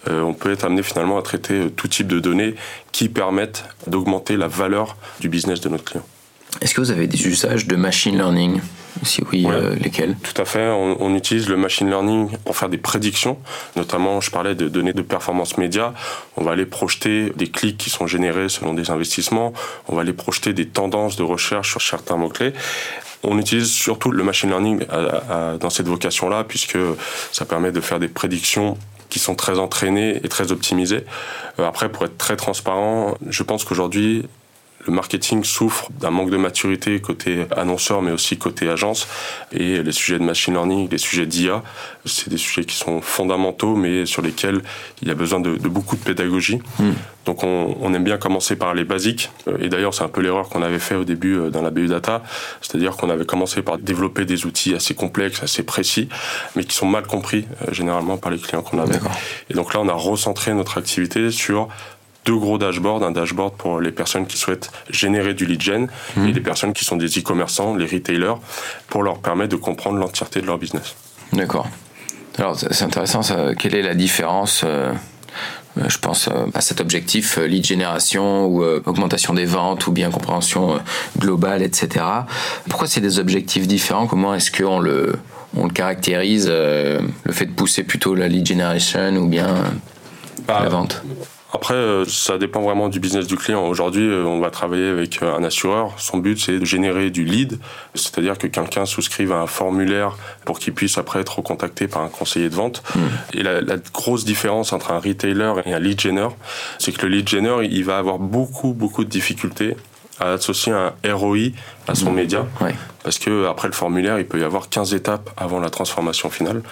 Euh, 0.08 0.22
on 0.22 0.34
peut 0.34 0.52
être 0.52 0.66
amené 0.66 0.84
finalement 0.84 1.18
à 1.18 1.22
traiter 1.22 1.70
tout 1.72 1.88
type 1.88 2.08
de 2.08 2.20
données 2.20 2.56
qui 2.92 3.10
permettent 3.10 3.66
d'augmenter 3.88 4.38
la 4.38 4.48
valeur 4.48 4.98
du 5.20 5.30
business 5.30 5.62
de 5.62 5.70
notre 5.70 5.84
client. 5.84 6.06
Est-ce 6.62 6.74
que 6.74 6.82
vous 6.82 6.92
avez 6.92 7.08
des 7.08 7.28
usages 7.28 7.68
de 7.68 7.76
machine 7.76 8.16
learning? 8.16 8.62
Si 9.04 9.22
oui, 9.32 9.46
euh, 9.48 9.76
lesquels? 9.76 10.16
Tout 10.24 10.42
à 10.42 10.46
fait. 10.46 10.68
On, 10.70 11.14
utilise 11.16 11.50
le 11.50 11.58
machine 11.58 11.90
learning 11.90 12.38
pour 12.46 12.56
faire 12.56 12.70
des 12.70 12.78
prédictions. 12.78 13.38
Notamment, 13.76 14.22
je 14.22 14.32
parlais 14.32 14.56
de 14.56 14.70
données 14.70 14.94
de 14.94 15.02
performance 15.02 15.58
média. 15.58 15.94
On 16.38 16.44
va 16.44 16.52
aller 16.52 16.66
projeter 16.66 17.32
des 17.36 17.48
clics 17.48 17.78
qui 17.78 17.90
sont 17.90 18.08
générés 18.08 18.48
selon 18.48 18.74
des 18.74 18.90
investissements. 18.90 19.54
On 19.88 19.96
va 19.96 20.02
aller 20.02 20.14
projeter 20.14 20.54
des 20.54 20.68
tendances 20.68 21.18
de 21.18 21.24
recherche 21.24 21.72
sur 21.72 21.82
certains 21.82 22.16
mots-clés. 22.16 22.54
On 23.24 23.38
utilise 23.38 23.72
surtout 23.72 24.12
le 24.12 24.24
machine 24.24 24.50
learning 24.50 24.86
dans 25.60 25.70
cette 25.70 25.88
vocation-là, 25.88 26.46
puisque 26.46 26.78
ça 27.32 27.46
permet 27.46 27.72
de 27.72 27.82
faire 27.82 28.00
des 28.00 28.08
prédictions 28.08 28.78
qui 29.10 29.20
sont 29.20 29.36
très 29.36 29.60
entraînés 29.60 30.20
et 30.24 30.30
très 30.30 30.52
optimisés. 30.52 31.06
Euh, 31.60 31.68
après, 31.68 31.90
pour 31.90 32.06
être 32.06 32.18
très 32.18 32.36
transparent, 32.36 33.16
je 33.28 33.44
pense 33.44 33.64
qu'aujourd'hui, 33.64 34.26
le 34.86 34.94
marketing 34.94 35.44
souffre 35.44 35.90
d'un 36.00 36.12
manque 36.12 36.30
de 36.30 36.38
maturité 36.38 37.00
côté 37.00 37.46
annonceur, 37.56 38.02
mais 38.02 38.12
aussi 38.12 38.38
côté 38.38 38.70
agence. 38.70 39.08
Et 39.52 39.82
les 39.82 39.92
sujets 39.92 40.20
de 40.20 40.24
machine 40.24 40.54
learning, 40.54 40.90
les 40.90 40.98
sujets 40.98 41.26
d'IA, 41.26 41.64
c'est 42.06 42.30
des 42.30 42.38
sujets 42.38 42.66
qui 42.66 42.76
sont 42.76 43.02
fondamentaux, 43.02 43.76
mais 43.76 44.06
sur 44.06 44.22
lesquels 44.22 44.62
il 45.02 45.08
y 45.08 45.12
a 45.12 45.16
besoin 45.16 45.40
de, 45.40 45.56
beaucoup 45.68 45.96
de 45.96 46.02
pédagogie. 46.02 46.60
Hmm. 46.80 46.94
Donc 47.26 47.44
on, 47.44 47.94
aime 47.94 48.04
bien 48.04 48.18
commencer 48.18 48.56
par 48.56 48.76
les 48.76 48.84
basiques. 48.84 49.32
Et 49.60 49.68
d'ailleurs, 49.68 49.96
c'est 49.96 50.04
un 50.04 50.10
peu 50.10 50.22
l'erreur 50.22 50.48
qu'on 50.48 50.62
avait 50.62 50.80
fait 50.80 50.94
au 50.94 51.04
début 51.04 51.38
euh, 51.38 51.50
dans 51.50 51.64
la 51.64 51.72
BU 51.72 51.88
Data. 51.88 52.22
C'est-à-dire 52.62 52.96
qu'on 52.98 53.10
avait 53.10 53.26
commencé 53.26 53.64
par 53.64 53.80
développer 53.80 54.26
des 54.26 54.46
outils 54.46 54.76
assez 54.76 54.94
complexes, 54.94 55.42
assez 55.42 55.64
précis, 55.64 56.08
mais 56.56 56.64
qui 56.64 56.76
sont 56.76 56.86
mal 56.86 57.08
compris 57.08 57.48
euh, 57.64 57.74
généralement 57.74 58.18
par 58.18 58.32
les 58.32 58.38
clients 58.38 58.62
qu'on 58.62 58.80
avait. 58.80 59.00
Et 59.50 59.56
donc 59.56 59.74
là, 59.74 59.80
on 59.82 59.90
a 59.90 59.94
recentré 59.94 60.54
notre 60.54 60.78
activité 60.78 61.32
sur 61.32 61.70
deux 62.26 62.38
gros 62.38 62.58
dashboards, 62.58 63.04
un 63.04 63.12
dashboard 63.12 63.54
pour 63.56 63.80
les 63.80 63.92
personnes 63.92 64.26
qui 64.26 64.38
souhaitent 64.38 64.72
générer 64.90 65.34
du 65.34 65.46
lead 65.46 65.62
gen 65.62 65.88
et 66.18 66.34
les 66.34 66.42
personnes 66.42 66.74
qui 66.74 66.84
sont 66.84 66.98
des 66.98 67.20
e-commerçants, 67.20 67.76
les 67.76 67.86
retailers, 67.86 68.36
pour 68.88 69.04
leur 69.04 69.20
permettre 69.20 69.52
de 69.52 69.56
comprendre 69.56 69.98
l'entièreté 69.98 70.42
de 70.42 70.48
leur 70.48 70.58
business. 70.58 70.96
D'accord. 71.34 71.68
Alors 72.38 72.58
c'est 72.58 72.84
intéressant, 72.84 73.22
ça. 73.22 73.56
quelle 73.56 73.76
est 73.76 73.82
la 73.82 73.96
différence 73.96 74.64
euh, 74.66 74.92
euh, 75.78 75.84
je 75.88 75.98
pense 76.00 76.28
euh, 76.28 76.48
à 76.54 76.62
cet 76.62 76.82
objectif 76.82 77.38
lead 77.38 77.66
génération 77.66 78.46
ou 78.48 78.64
augmentation 78.64 79.34
des 79.34 79.46
ventes 79.46 79.88
ou 79.88 79.92
bien 79.92 80.10
compréhension 80.10 80.80
globale, 81.18 81.62
etc. 81.62 82.04
Pourquoi 82.70 82.88
c'est 82.88 83.02
des 83.02 83.20
objectifs 83.20 83.68
différents? 83.68 84.08
Comment 84.08 84.34
est-ce 84.34 84.52
qu'on 84.52 84.80
le, 84.80 85.16
on 85.56 85.66
le 85.66 85.72
caractérise 85.72 86.48
Le 86.50 87.32
fait 87.32 87.46
de 87.46 87.52
pousser 87.52 87.84
plutôt 87.84 88.16
la 88.16 88.28
lead 88.28 88.46
generation 88.46 89.16
ou 89.18 89.28
bien 89.28 89.56
bah, 90.48 90.62
la 90.64 90.70
vente? 90.70 91.04
Après, 91.56 91.74
euh, 91.74 92.04
ça 92.06 92.38
dépend 92.38 92.62
vraiment 92.62 92.90
du 92.90 93.00
business 93.00 93.28
du 93.28 93.38
client. 93.38 93.66
Aujourd'hui, 93.66 94.06
euh, 94.06 94.26
on 94.26 94.42
va 94.42 94.50
travailler 94.50 94.90
avec 94.90 95.24
euh, 95.24 95.34
un 95.34 95.44
assureur. 95.46 95.94
Son 95.96 96.18
but, 96.18 96.38
c'est 96.38 96.60
de 96.60 96.66
générer 96.66 97.12
du 97.12 97.24
lead, 97.24 97.60
c'est-à-dire 97.94 98.38
que 98.38 98.48
quelqu'un 98.48 98.86
souscrive 98.86 99.32
à 99.32 99.38
un 99.38 99.48
formulaire 99.48 100.18
pour 100.44 100.60
qu'il 100.60 100.74
puisse 100.74 100.98
après 100.98 101.22
être 101.22 101.38
recontacté 101.38 101.88
par 101.88 102.02
un 102.02 102.10
conseiller 102.10 102.50
de 102.50 102.56
vente. 102.56 102.84
Hmm. 102.94 103.00
Et 103.34 103.44
la, 103.44 103.78
grosse 103.94 104.26
différence 104.26 104.74
entre 104.74 104.92
un 104.92 105.00
retailer 105.00 105.54
et 105.66 105.74
un 105.74 105.80
lead 105.80 106.00
genner, 106.00 106.28
c'est 106.78 106.92
que 106.92 107.06
le 107.06 107.16
lead 107.16 107.30
genner, 107.30 107.56
il 107.64 107.86
va 107.86 108.00
avoir 108.00 108.20
beaucoup, 108.20 108.74
beaucoup 108.74 109.06
de 109.06 109.10
difficultés 109.10 109.78
à 110.20 110.34
associer 110.34 110.72
un 110.72 110.94
ROI 111.06 111.50
à 111.88 111.96
son 111.96 112.12
mmh. 112.12 112.16
média. 112.16 112.46
Parce 113.04 113.20
que 113.20 113.46
après 113.46 113.68
le 113.68 113.74
formulaire, 113.74 114.18
il 114.18 114.26
peut 114.26 114.40
y 114.40 114.44
avoir 114.44 114.70
15 114.70 114.94
étapes 114.94 115.30
avant 115.38 115.60
la 115.60 115.70
transformation 115.70 116.30
finale. 116.30 116.64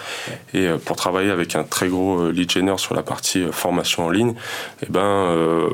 Et 0.54 0.68
euh, 0.68 0.78
pour 0.78 0.96
travailler 0.96 1.30
avec 1.30 1.56
un 1.56 1.64
très 1.64 1.90
gros 1.90 2.22
euh, 2.22 2.32
lead 2.32 2.52
generer 2.52 2.78
sur 2.78 2.96
la 2.96 3.04
partie 3.04 3.44
euh, 3.44 3.52
formation 3.52 4.08
en 4.08 4.10
ligne, 4.10 4.34
eh 4.82 4.88
ben, 4.90 5.70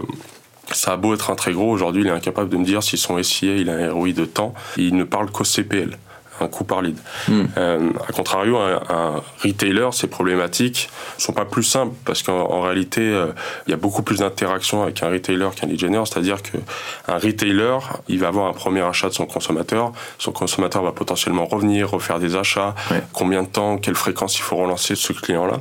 ça 0.72 0.94
a 0.94 0.98
beau 0.98 1.14
être 1.14 1.32
un 1.32 1.36
très 1.36 1.54
gros, 1.54 1.72
aujourd'hui 1.72 2.04
il 2.04 2.08
est 2.08 2.12
incapable 2.12 2.50
de 2.50 2.58
me 2.58 2.66
dire 2.66 2.84
si 2.84 2.98
son 2.98 3.22
SIA 3.24 3.56
il 3.56 3.70
a 3.70 3.74
un 3.74 3.92
ROI 3.92 4.12
de 4.12 4.26
temps, 4.26 4.54
il 4.78 4.96
ne 4.96 5.04
parle 5.04 5.32
qu'au 5.32 5.44
CPL 5.44 5.98
un 6.42 6.48
coût 6.48 6.64
par 6.64 6.82
lead. 6.82 6.98
Hmm. 7.28 7.46
Euh, 7.58 7.90
a 8.08 8.12
contrario, 8.12 8.58
un, 8.58 9.22
retailer, 9.44 9.90
ces 9.92 10.08
problématiques 10.08 10.90
ne 11.18 11.22
sont 11.22 11.34
pas 11.34 11.46
plus 11.46 11.64
simples 11.64 11.96
parce 12.06 12.24
qu'en 12.24 12.62
réalité, 12.62 13.02
euh, 13.02 13.28
il 13.68 13.72
y 13.72 13.74
a 13.74 13.78
beaucoup 13.78 14.04
plus 14.04 14.20
d'interaction 14.20 14.84
avec 14.84 15.02
un 15.04 15.10
retailer 15.10 15.50
qu'un 15.56 15.68
lead 15.68 15.80
generer. 15.80 16.06
C'est-à-dire 16.06 16.42
qu'un 16.42 17.18
retailer, 17.18 17.78
il 18.08 18.20
va 18.20 18.28
avoir 18.28 18.48
un 18.48 18.54
premier 18.54 18.82
achat 18.82 19.10
de 19.10 19.14
son 19.14 19.26
consommateur. 19.26 19.92
Son 20.18 20.32
consommateur 20.32 20.84
va 20.84 20.92
potentiellement 20.92 21.46
revenir, 21.46 21.90
refaire 21.90 22.20
des 22.20 22.36
achats. 22.36 22.76
Combien 23.14 23.44
de 23.44 23.48
temps, 23.48 23.78
quelle 23.78 23.96
fréquence 23.96 24.38
il 24.38 24.42
faut 24.42 24.58
relancer 24.58 24.96
ce 24.96 25.14
client-là. 25.14 25.58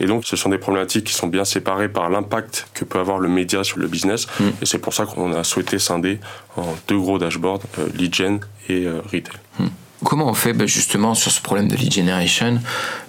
Et 0.00 0.06
donc, 0.06 0.24
ce 0.24 0.36
sont 0.36 0.48
des 0.48 0.58
problématiques 0.58 1.04
qui 1.04 1.14
sont 1.14 1.26
bien 1.26 1.44
séparées 1.44 1.88
par 1.88 2.08
l'impact 2.08 2.68
que 2.74 2.84
peut 2.84 3.00
avoir 3.00 3.18
le 3.18 3.28
média 3.28 3.64
sur 3.64 3.78
le 3.78 3.88
business. 3.88 4.26
Hmm. 4.38 4.50
Et 4.62 4.66
c'est 4.66 4.78
pour 4.78 4.94
ça 4.94 5.06
qu'on 5.06 5.32
a 5.32 5.42
souhaité 5.42 5.78
scinder 5.78 6.20
en 6.56 6.76
deux 6.86 6.98
gros 6.98 7.18
dashboards, 7.18 7.62
euh, 7.78 7.88
lead 7.96 8.14
gen 8.14 8.40
et 8.68 8.86
retail. 8.86 9.38
Hmm. 9.58 9.68
Comment 10.04 10.28
on 10.28 10.34
fait 10.34 10.52
bah, 10.52 10.66
justement 10.66 11.14
sur 11.14 11.30
ce 11.30 11.40
problème 11.40 11.68
de 11.68 11.76
lead 11.76 11.92
generation 11.92 12.60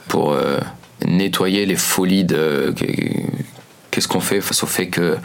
pour 0.08 0.34
euh, 0.34 0.58
nettoyer 1.05 1.65
les 1.65 1.75
folies 1.75 2.24
de. 2.24 2.74
Qu'est-ce 3.91 4.08
qu'on 4.08 4.19
fait 4.19 4.41
face 4.41 4.63
au 4.63 4.67
fait 4.67 4.88
que 4.88 5.17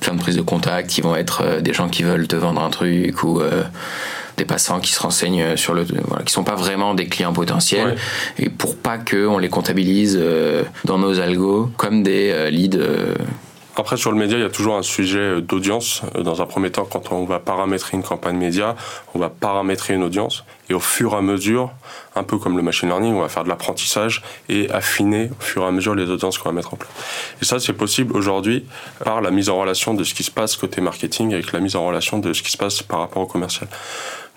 plein 0.00 0.14
de 0.14 0.18
prises 0.18 0.36
de 0.36 0.42
contact 0.42 0.88
qui 0.88 1.02
vont 1.02 1.14
être 1.14 1.42
euh, 1.44 1.60
des 1.60 1.74
gens 1.74 1.88
qui 1.88 2.02
veulent 2.02 2.26
te 2.26 2.36
vendre 2.36 2.62
un 2.62 2.70
truc 2.70 3.22
ou 3.22 3.40
euh, 3.40 3.62
des 4.38 4.46
passants 4.46 4.80
qui 4.80 4.92
se 4.92 5.00
renseignent 5.00 5.56
sur 5.56 5.74
le 5.74 5.84
voilà, 6.06 6.24
qui 6.24 6.32
sont 6.32 6.44
pas 6.44 6.54
vraiment 6.54 6.94
des 6.94 7.06
clients 7.06 7.34
potentiels 7.34 7.96
et 8.38 8.48
pour 8.48 8.76
pas 8.76 8.96
que 8.96 9.26
on 9.26 9.36
les 9.36 9.50
comptabilise 9.50 10.18
dans 10.84 10.96
nos 10.96 11.20
algos 11.20 11.70
comme 11.76 12.02
des 12.02 12.50
leads 12.50 12.78
Après, 13.76 13.96
sur 13.96 14.12
le 14.12 14.18
média, 14.18 14.36
il 14.36 14.42
y 14.42 14.46
a 14.46 14.50
toujours 14.50 14.76
un 14.76 14.82
sujet 14.82 15.40
d'audience. 15.40 16.02
Dans 16.20 16.42
un 16.42 16.46
premier 16.46 16.70
temps, 16.70 16.84
quand 16.84 17.10
on 17.10 17.24
va 17.24 17.38
paramétrer 17.38 17.96
une 17.96 18.02
campagne 18.02 18.36
média, 18.36 18.76
on 19.14 19.18
va 19.18 19.30
paramétrer 19.30 19.94
une 19.94 20.02
audience. 20.02 20.44
Et 20.68 20.74
au 20.74 20.80
fur 20.80 21.14
et 21.14 21.16
à 21.16 21.22
mesure, 21.22 21.70
un 22.14 22.22
peu 22.22 22.36
comme 22.36 22.58
le 22.58 22.62
machine 22.62 22.90
learning, 22.90 23.14
on 23.14 23.22
va 23.22 23.30
faire 23.30 23.44
de 23.44 23.48
l'apprentissage 23.48 24.22
et 24.50 24.70
affiner 24.70 25.30
au 25.30 25.42
fur 25.42 25.62
et 25.62 25.66
à 25.66 25.70
mesure 25.70 25.94
les 25.94 26.10
audiences 26.10 26.36
qu'on 26.36 26.50
va 26.50 26.54
mettre 26.54 26.74
en 26.74 26.76
place. 26.76 26.92
Et 27.40 27.46
ça, 27.46 27.60
c'est 27.60 27.72
possible 27.72 28.14
aujourd'hui 28.14 28.66
par 29.02 29.22
la 29.22 29.30
mise 29.30 29.48
en 29.48 29.58
relation 29.58 29.94
de 29.94 30.04
ce 30.04 30.12
qui 30.12 30.22
se 30.22 30.30
passe 30.30 30.56
côté 30.56 30.82
marketing 30.82 31.32
avec 31.32 31.52
la 31.52 31.60
mise 31.60 31.74
en 31.74 31.86
relation 31.86 32.18
de 32.18 32.34
ce 32.34 32.42
qui 32.42 32.50
se 32.50 32.58
passe 32.58 32.82
par 32.82 32.98
rapport 32.98 33.22
au 33.22 33.26
commercial. 33.26 33.70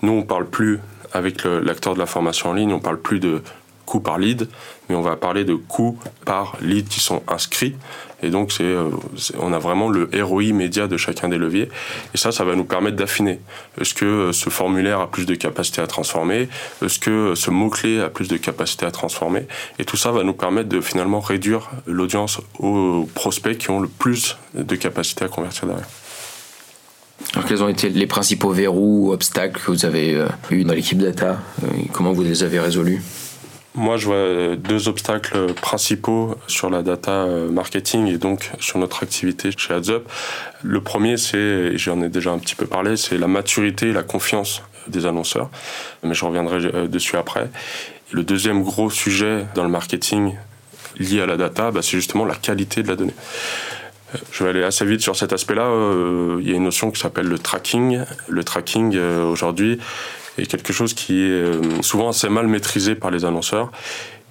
Nous, 0.01 0.13
on 0.13 0.23
parle 0.23 0.45
plus 0.45 0.79
avec 1.11 1.43
l'acteur 1.43 1.93
de 1.93 1.99
la 1.99 2.05
formation 2.05 2.51
en 2.51 2.53
ligne, 2.53 2.73
on 2.73 2.79
parle 2.79 2.99
plus 2.99 3.19
de 3.19 3.41
coût 3.85 3.99
par 3.99 4.17
lead, 4.17 4.47
mais 4.89 4.95
on 4.95 5.01
va 5.01 5.15
parler 5.15 5.43
de 5.43 5.55
coûts 5.55 5.97
par 6.25 6.57
lead 6.61 6.87
qui 6.87 6.99
sont 6.99 7.23
inscrits. 7.27 7.75
Et 8.23 8.29
donc, 8.29 8.51
euh, 8.59 8.89
c'est, 9.17 9.35
on 9.39 9.53
a 9.53 9.59
vraiment 9.59 9.89
le 9.89 10.09
ROI 10.23 10.53
média 10.53 10.87
de 10.87 10.97
chacun 10.97 11.29
des 11.29 11.37
leviers. 11.37 11.69
Et 12.13 12.17
ça, 12.17 12.31
ça 12.31 12.43
va 12.43 12.55
nous 12.55 12.63
permettre 12.63 12.95
d'affiner. 12.95 13.39
Est-ce 13.79 13.93
que 13.93 14.05
euh, 14.05 14.31
ce 14.31 14.49
formulaire 14.49 14.99
a 14.99 15.11
plus 15.11 15.25
de 15.25 15.35
capacité 15.35 15.81
à 15.81 15.87
transformer? 15.87 16.49
Est-ce 16.83 16.97
que 16.97 17.11
euh, 17.11 17.35
ce 17.35 17.51
mot-clé 17.51 18.01
a 18.01 18.09
plus 18.09 18.27
de 18.27 18.37
capacité 18.37 18.85
à 18.85 18.91
transformer? 18.91 19.45
Et 19.79 19.85
tout 19.85 19.97
ça 19.97 20.11
va 20.11 20.23
nous 20.23 20.33
permettre 20.33 20.69
de 20.69 20.81
finalement 20.81 21.19
réduire 21.19 21.69
l'audience 21.85 22.39
aux 22.57 23.07
prospects 23.13 23.57
qui 23.57 23.69
ont 23.69 23.79
le 23.79 23.87
plus 23.87 24.37
de 24.55 24.75
capacité 24.75 25.25
à 25.25 25.27
convertir 25.27 25.67
derrière. 25.67 25.87
Alors, 27.33 27.45
quels 27.47 27.63
ont 27.63 27.69
été 27.69 27.89
les 27.89 28.07
principaux 28.07 28.51
verrous 28.51 29.07
ou 29.07 29.13
obstacles 29.13 29.61
que 29.61 29.71
vous 29.71 29.85
avez 29.85 30.25
eu 30.51 30.63
dans 30.63 30.73
l'équipe 30.73 30.97
data? 30.97 31.39
Comment 31.93 32.11
vous 32.11 32.23
les 32.23 32.43
avez 32.43 32.59
résolus? 32.59 33.01
Moi, 33.75 33.97
je 33.97 34.05
vois 34.05 34.55
deux 34.55 34.87
obstacles 34.87 35.53
principaux 35.53 36.35
sur 36.47 36.69
la 36.69 36.81
data 36.81 37.11
euh, 37.11 37.49
marketing 37.49 38.07
et 38.07 38.17
donc 38.17 38.51
sur 38.59 38.79
notre 38.79 39.03
activité 39.03 39.49
chez 39.55 39.73
AdsUp. 39.73 40.09
Le 40.63 40.81
premier, 40.81 41.17
c'est, 41.17 41.77
j'en 41.77 42.01
ai 42.01 42.07
déjà 42.07 42.31
un 42.31 42.39
petit 42.39 42.55
peu 42.55 42.65
parlé, 42.65 42.95
c'est 42.95 43.17
la 43.17 43.27
maturité 43.27 43.89
et 43.89 43.93
la 43.93 44.03
confiance 44.03 44.61
des 44.87 45.05
annonceurs. 45.05 45.49
Mais 46.03 46.13
je 46.13 46.23
reviendrai 46.23 46.57
euh, 46.73 46.87
dessus 46.87 47.17
après. 47.17 47.49
le 48.11 48.23
deuxième 48.23 48.63
gros 48.63 48.89
sujet 48.89 49.45
dans 49.55 49.63
le 49.63 49.69
marketing 49.69 50.35
lié 50.97 51.21
à 51.21 51.25
la 51.25 51.35
data, 51.35 51.71
bah, 51.71 51.81
c'est 51.81 51.97
justement 51.97 52.23
la 52.23 52.35
qualité 52.35 52.81
de 52.81 52.87
la 52.87 52.95
donnée. 52.95 53.15
Euh, 54.13 54.19
je 54.31 54.45
vais 54.45 54.51
aller 54.51 54.63
assez 54.63 54.85
vite 54.85 55.01
sur 55.01 55.17
cet 55.17 55.33
aspect-là. 55.33 55.69
Il 56.39 56.49
y 56.49 56.53
a 56.53 56.55
une 56.55 56.63
notion 56.63 56.91
qui 56.91 57.01
s'appelle 57.01 57.27
le 57.27 57.39
tracking. 57.39 57.99
Le 58.29 58.43
tracking, 58.45 58.97
aujourd'hui, 58.97 59.79
est 60.43 60.47
quelque 60.47 60.73
chose 60.73 60.93
qui 60.93 61.21
est 61.21 61.29
euh, 61.29 61.81
souvent 61.81 62.09
assez 62.09 62.29
mal 62.29 62.47
maîtrisé 62.47 62.95
par 62.95 63.11
les 63.11 63.25
annonceurs. 63.25 63.71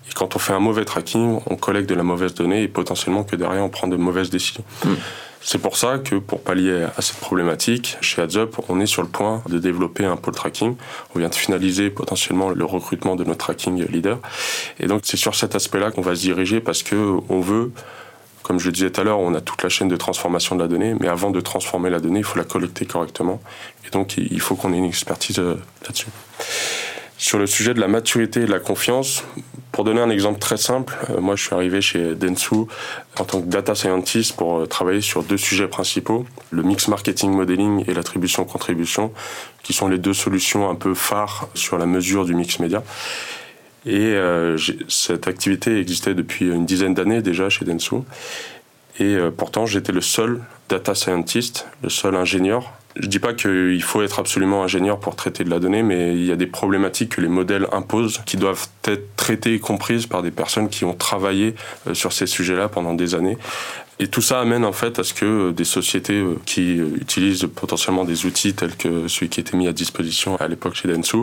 Et 0.09 0.13
quand 0.15 0.37
on 0.37 0.39
fait 0.39 0.53
un 0.53 0.61
mauvais 0.61 0.85
tracking, 0.85 1.41
on 1.47 1.57
collecte 1.57 1.89
de 1.89 1.95
la 1.95 2.03
mauvaise 2.03 2.35
donnée 2.35 2.63
et 2.63 2.69
potentiellement 2.69 3.25
que 3.25 3.37
derrière 3.37 3.65
on 3.65 3.71
prend 3.71 3.89
de 3.89 3.97
mauvaises 3.97 4.31
décisions. 4.31 4.65
Hmm. 4.85 4.95
C'est 5.47 5.59
pour 5.59 5.77
ça 5.77 5.99
que 5.99 6.17
pour 6.17 6.41
pallier 6.41 6.87
à 6.97 7.03
cette 7.03 7.19
problématique, 7.19 7.99
chez 8.01 8.23
AdsUp, 8.23 8.57
on 8.71 8.81
est 8.81 8.87
sur 8.87 9.03
le 9.03 9.09
point 9.09 9.43
de 9.47 9.59
développer 9.59 10.07
un 10.07 10.17
pôle 10.17 10.35
tracking. 10.35 10.75
On 11.15 11.19
vient 11.19 11.29
de 11.29 11.35
finaliser 11.35 11.91
potentiellement 11.91 12.49
le 12.49 12.65
recrutement 12.65 13.15
de 13.15 13.25
notre 13.25 13.45
tracking 13.45 13.85
leader. 13.89 14.21
Et 14.81 14.87
donc 14.87 15.03
c'est 15.05 15.19
sur 15.19 15.35
cet 15.35 15.55
aspect-là 15.55 15.91
qu'on 15.91 16.01
va 16.01 16.15
se 16.15 16.23
diriger 16.23 16.61
parce 16.61 16.83
que 16.83 17.19
on 17.29 17.41
veut 17.41 17.73
comme 18.45 18.61
je 18.61 18.67
le 18.67 18.73
disais 18.73 18.91
tout 18.91 19.01
à 19.01 19.05
l'heure, 19.05 19.19
on 19.21 19.35
a 19.35 19.41
toute 19.41 19.63
la 19.63 19.71
chaîne 19.71 19.89
de 19.89 19.97
transformation 19.97 20.55
de 20.55 20.61
la 20.61 20.69
donnée, 20.69 20.95
mais 21.01 21.09
avant 21.09 21.31
de 21.31 21.41
transformer 21.41 21.89
la 21.89 21.99
donnée, 21.99 22.19
il 22.19 22.25
faut 22.25 22.39
la 22.39 22.45
collecter 22.45 22.85
correctement. 22.85 23.41
Et 23.87 23.91
donc, 23.91 24.19
il 24.19 24.41
faut 24.41 24.55
qu'on 24.55 24.73
ait 24.75 24.77
une 24.77 24.85
expertise 24.85 25.39
euh, 25.39 25.55
là-dessus. 25.83 26.09
Sur 27.17 27.39
le 27.39 27.47
sujet 27.47 27.73
de 27.73 27.81
la 27.81 27.89
maturité 27.89 28.43
et 28.43 28.45
de 28.45 28.51
la 28.51 28.59
confiance, 28.59 29.25
pour 29.73 29.85
donner 29.85 30.03
un 30.03 30.11
exemple 30.11 30.41
très 30.41 30.59
simple, 30.59 30.95
euh, 31.09 31.21
moi 31.21 31.37
je 31.37 31.45
suis 31.45 31.55
arrivé 31.55 31.81
chez 31.81 32.15
Densu 32.15 32.67
en 33.19 33.25
tant 33.25 33.41
que 33.41 33.47
data 33.47 33.75
scientist 33.75 34.37
pour 34.37 34.59
euh, 34.59 34.67
travailler 34.67 35.01
sur 35.01 35.23
deux 35.23 35.39
sujets 35.39 35.67
principaux, 35.67 36.27
le 36.51 36.63
mix 36.63 36.87
marketing 36.89 37.31
modeling 37.31 37.83
et 37.89 37.95
l'attribution-contribution, 37.95 39.11
qui 39.63 39.73
sont 39.73 39.89
les 39.89 39.97
deux 39.97 40.13
solutions 40.13 40.69
un 40.69 40.75
peu 40.75 40.93
phares 40.93 41.49
sur 41.55 41.79
la 41.79 41.87
mesure 41.87 42.27
du 42.27 42.35
mix 42.35 42.59
média. 42.59 42.83
Et 43.87 44.15
euh, 44.15 44.57
cette 44.89 45.29
activité 45.29 45.79
existait 45.79 46.15
depuis 46.15 46.47
une 46.47 46.65
dizaine 46.65 46.95
d'années 46.95 47.23
déjà 47.23 47.51
chez 47.51 47.65
Densu. 47.65 47.97
Et 48.99 49.17
euh, 49.17 49.31
pourtant, 49.31 49.67
j'étais 49.67 49.93
le 49.93 50.01
seul 50.01 50.41
data 50.69 50.95
scientist, 50.95 51.67
le 51.83 51.91
seul 51.91 52.15
ingénieur. 52.15 52.73
Je 52.97 53.09
dis 53.09 53.19
pas 53.19 53.35
qu'il 53.35 53.83
faut 53.83 54.03
être 54.03 54.21
absolument 54.21 54.63
ingénieur 54.63 55.01
pour 55.01 55.17
traiter 55.17 55.43
de 55.43 55.51
la 55.51 55.59
donnée, 55.59 55.83
mais 55.83 56.15
il 56.15 56.25
y 56.25 56.31
a 56.31 56.37
des 56.37 56.47
problématiques 56.47 57.17
que 57.17 57.21
les 57.21 57.29
modèles 57.29 57.67
imposent 57.73 58.23
qui 58.25 58.37
doivent 58.37 58.69
être 58.85 59.17
traitées 59.17 59.55
et 59.55 59.59
comprises 59.59 60.07
par 60.07 60.23
des 60.23 60.31
personnes 60.31 60.69
qui 60.69 60.85
ont 60.85 60.95
travaillé 60.95 61.57
euh, 61.89 61.95
sur 61.95 62.13
ces 62.13 62.27
sujets-là 62.27 62.69
pendant 62.69 62.95
des 62.95 63.17
années. 63.17 63.37
Et 64.01 64.09
tout 64.09 64.23
ça 64.23 64.41
amène 64.41 64.65
en 64.65 64.73
fait 64.73 64.99
à 64.99 65.05
ce 65.05 65.15
que 65.15 65.53
des 65.53 65.65
sociétés 65.65 66.15
euh, 66.15 66.37
qui 66.45 66.81
euh, 66.81 66.97
utilisent 67.01 67.47
potentiellement 67.55 68.05
des 68.05 68.27
outils 68.27 68.55
tels 68.55 68.77
que 68.77 69.07
celui 69.07 69.29
qui 69.29 69.41
était 69.41 69.57
mis 69.57 69.69
à 69.69 69.73
disposition 69.73 70.37
à 70.37 70.49
l'époque 70.49 70.75
chez 70.75 70.89
Densu 70.89 71.19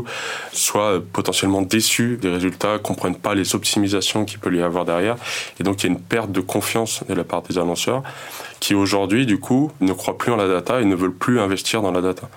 soient 0.53 1.01
potentiellement 1.11 1.61
déçus 1.61 2.17
des 2.21 2.29
résultats, 2.29 2.79
comprennent 2.79 3.17
pas 3.17 3.35
les 3.35 3.55
optimisations 3.55 4.23
qu'il 4.23 4.39
peut 4.39 4.55
y 4.55 4.61
avoir 4.61 4.85
derrière. 4.85 5.17
Et 5.59 5.63
donc 5.63 5.83
il 5.83 5.87
y 5.87 5.89
a 5.89 5.93
une 5.93 6.01
perte 6.01 6.31
de 6.31 6.41
confiance 6.41 7.03
de 7.07 7.13
la 7.13 7.23
part 7.23 7.41
des 7.41 7.57
annonceurs 7.57 8.03
qui 8.61 8.75
aujourd'hui, 8.75 9.25
du 9.25 9.39
coup, 9.39 9.71
ne 9.81 9.91
croient 9.91 10.19
plus 10.19 10.31
en 10.31 10.35
la 10.35 10.47
data 10.47 10.81
et 10.81 10.85
ne 10.85 10.95
veulent 10.95 11.15
plus 11.15 11.39
investir 11.39 11.81
dans 11.81 11.91
la 11.91 11.99
data. 11.99 12.29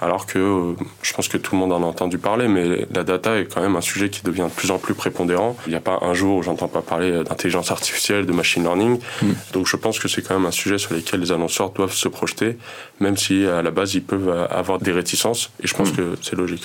Alors 0.00 0.24
que 0.24 0.38
euh, 0.38 0.72
je 1.02 1.12
pense 1.12 1.28
que 1.28 1.36
tout 1.36 1.54
le 1.54 1.60
monde 1.60 1.70
en 1.70 1.82
a 1.82 1.86
entendu 1.86 2.16
parler, 2.16 2.48
mais 2.48 2.86
la 2.90 3.04
data 3.04 3.38
est 3.38 3.44
quand 3.44 3.60
même 3.60 3.76
un 3.76 3.82
sujet 3.82 4.08
qui 4.08 4.22
devient 4.22 4.46
de 4.48 4.54
plus 4.54 4.70
en 4.70 4.78
plus 4.78 4.94
prépondérant. 4.94 5.54
Il 5.66 5.70
n'y 5.70 5.76
a 5.76 5.80
pas 5.80 5.98
un 6.00 6.14
jour 6.14 6.38
où 6.38 6.42
j'entends 6.42 6.66
pas 6.66 6.80
parler 6.80 7.22
d'intelligence 7.22 7.70
artificielle, 7.70 8.24
de 8.24 8.32
machine 8.32 8.62
learning. 8.62 8.98
Mm. 9.20 9.26
Donc 9.52 9.66
je 9.66 9.75
pense 9.76 9.98
que 9.98 10.08
c'est 10.08 10.22
quand 10.22 10.34
même 10.34 10.46
un 10.46 10.50
sujet 10.50 10.78
sur 10.78 10.94
lequel 10.94 11.20
les 11.20 11.32
annonceurs 11.32 11.70
doivent 11.70 11.94
se 11.94 12.08
projeter, 12.08 12.58
même 13.00 13.16
si 13.16 13.46
à 13.46 13.62
la 13.62 13.70
base 13.70 13.94
ils 13.94 14.02
peuvent 14.02 14.48
avoir 14.50 14.78
des 14.78 14.92
réticences, 14.92 15.50
et 15.62 15.66
je 15.66 15.74
pense 15.74 15.92
mm. 15.92 15.96
que 15.96 16.16
c'est 16.22 16.36
logique. 16.36 16.64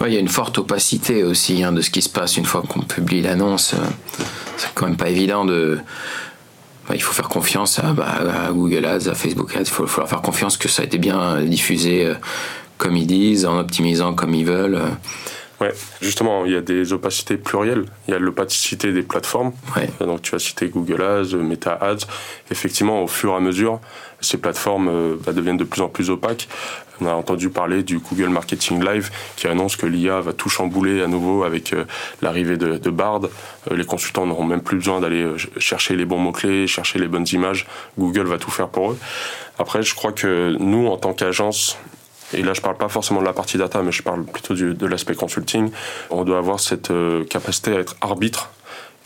Ouais, 0.00 0.10
il 0.10 0.14
y 0.14 0.16
a 0.16 0.20
une 0.20 0.28
forte 0.28 0.58
opacité 0.58 1.24
aussi 1.24 1.62
hein, 1.62 1.72
de 1.72 1.80
ce 1.80 1.90
qui 1.90 2.02
se 2.02 2.10
passe 2.10 2.36
une 2.36 2.44
fois 2.44 2.62
qu'on 2.62 2.80
publie 2.80 3.22
l'annonce. 3.22 3.74
C'est 4.58 4.68
quand 4.74 4.86
même 4.86 4.98
pas 4.98 5.08
évident 5.08 5.44
de 5.44 5.78
il 6.94 7.02
faut 7.02 7.12
faire 7.12 7.28
confiance 7.28 7.80
bah, 7.96 8.06
à, 8.46 8.52
Google 8.52 8.84
Ads, 8.84 9.08
à 9.08 9.14
Facebook 9.14 9.56
Ads. 9.56 9.62
Il 9.62 9.66
faut, 9.66 9.86
leur 9.96 10.08
faire 10.08 10.22
confiance 10.22 10.56
que 10.56 10.68
ça 10.68 10.82
a 10.82 10.84
été 10.84 10.98
bien 10.98 11.42
diffusé 11.42 12.06
euh, 12.06 12.14
comme 12.78 12.96
ils 12.96 13.06
disent, 13.06 13.46
en 13.46 13.58
optimisant 13.58 14.14
comme 14.14 14.34
ils 14.34 14.44
veulent. 14.44 14.80
Ouais, 15.60 15.72
justement, 16.02 16.44
il 16.44 16.52
y 16.52 16.56
a 16.56 16.60
des 16.60 16.92
opacités 16.92 17.38
plurielles. 17.38 17.86
Il 18.06 18.10
y 18.10 18.14
a 18.14 18.18
l'opacité 18.18 18.92
des 18.92 19.02
plateformes. 19.02 19.52
Donc, 20.00 20.22
tu 20.22 20.34
as 20.34 20.38
cité 20.38 20.68
Google 20.68 21.02
Ads, 21.02 21.36
Meta 21.36 21.72
Ads. 21.72 22.06
Effectivement, 22.50 23.02
au 23.02 23.06
fur 23.06 23.32
et 23.32 23.36
à 23.36 23.40
mesure, 23.40 23.80
ces 24.20 24.36
plateformes 24.36 24.88
euh, 24.88 25.16
bah, 25.24 25.32
deviennent 25.32 25.56
de 25.56 25.64
plus 25.64 25.80
en 25.80 25.88
plus 25.88 26.10
opaques. 26.10 26.48
On 27.00 27.06
a 27.06 27.12
entendu 27.12 27.50
parler 27.50 27.82
du 27.82 27.98
Google 27.98 28.28
Marketing 28.28 28.82
Live 28.82 29.10
qui 29.36 29.46
annonce 29.46 29.76
que 29.76 29.86
l'IA 29.86 30.20
va 30.20 30.32
tout 30.32 30.48
chambouler 30.48 31.02
à 31.02 31.06
nouveau 31.06 31.44
avec 31.44 31.72
euh, 31.72 31.84
l'arrivée 32.22 32.56
de, 32.56 32.90
Bard. 32.90 33.22
Euh, 33.70 33.76
les 33.76 33.84
consultants 33.84 34.26
n'auront 34.26 34.44
même 34.44 34.62
plus 34.62 34.76
besoin 34.76 35.00
d'aller 35.00 35.26
chercher 35.58 35.96
les 35.96 36.04
bons 36.04 36.18
mots-clés, 36.18 36.66
chercher 36.66 36.98
les 36.98 37.08
bonnes 37.08 37.26
images. 37.32 37.66
Google 37.98 38.26
va 38.26 38.38
tout 38.38 38.50
faire 38.50 38.68
pour 38.68 38.92
eux. 38.92 38.98
Après, 39.58 39.82
je 39.82 39.94
crois 39.94 40.12
que 40.12 40.54
nous, 40.58 40.86
en 40.86 40.98
tant 40.98 41.14
qu'agence, 41.14 41.78
et 42.32 42.42
là 42.42 42.52
je 42.54 42.60
parle 42.60 42.76
pas 42.76 42.88
forcément 42.88 43.20
de 43.20 43.26
la 43.26 43.32
partie 43.32 43.58
data, 43.58 43.82
mais 43.82 43.92
je 43.92 44.02
parle 44.02 44.24
plutôt 44.24 44.54
de 44.54 44.86
l'aspect 44.86 45.14
consulting, 45.14 45.70
on 46.10 46.24
doit 46.24 46.38
avoir 46.38 46.60
cette 46.60 46.92
capacité 47.28 47.76
à 47.76 47.80
être 47.80 47.96
arbitre 48.00 48.50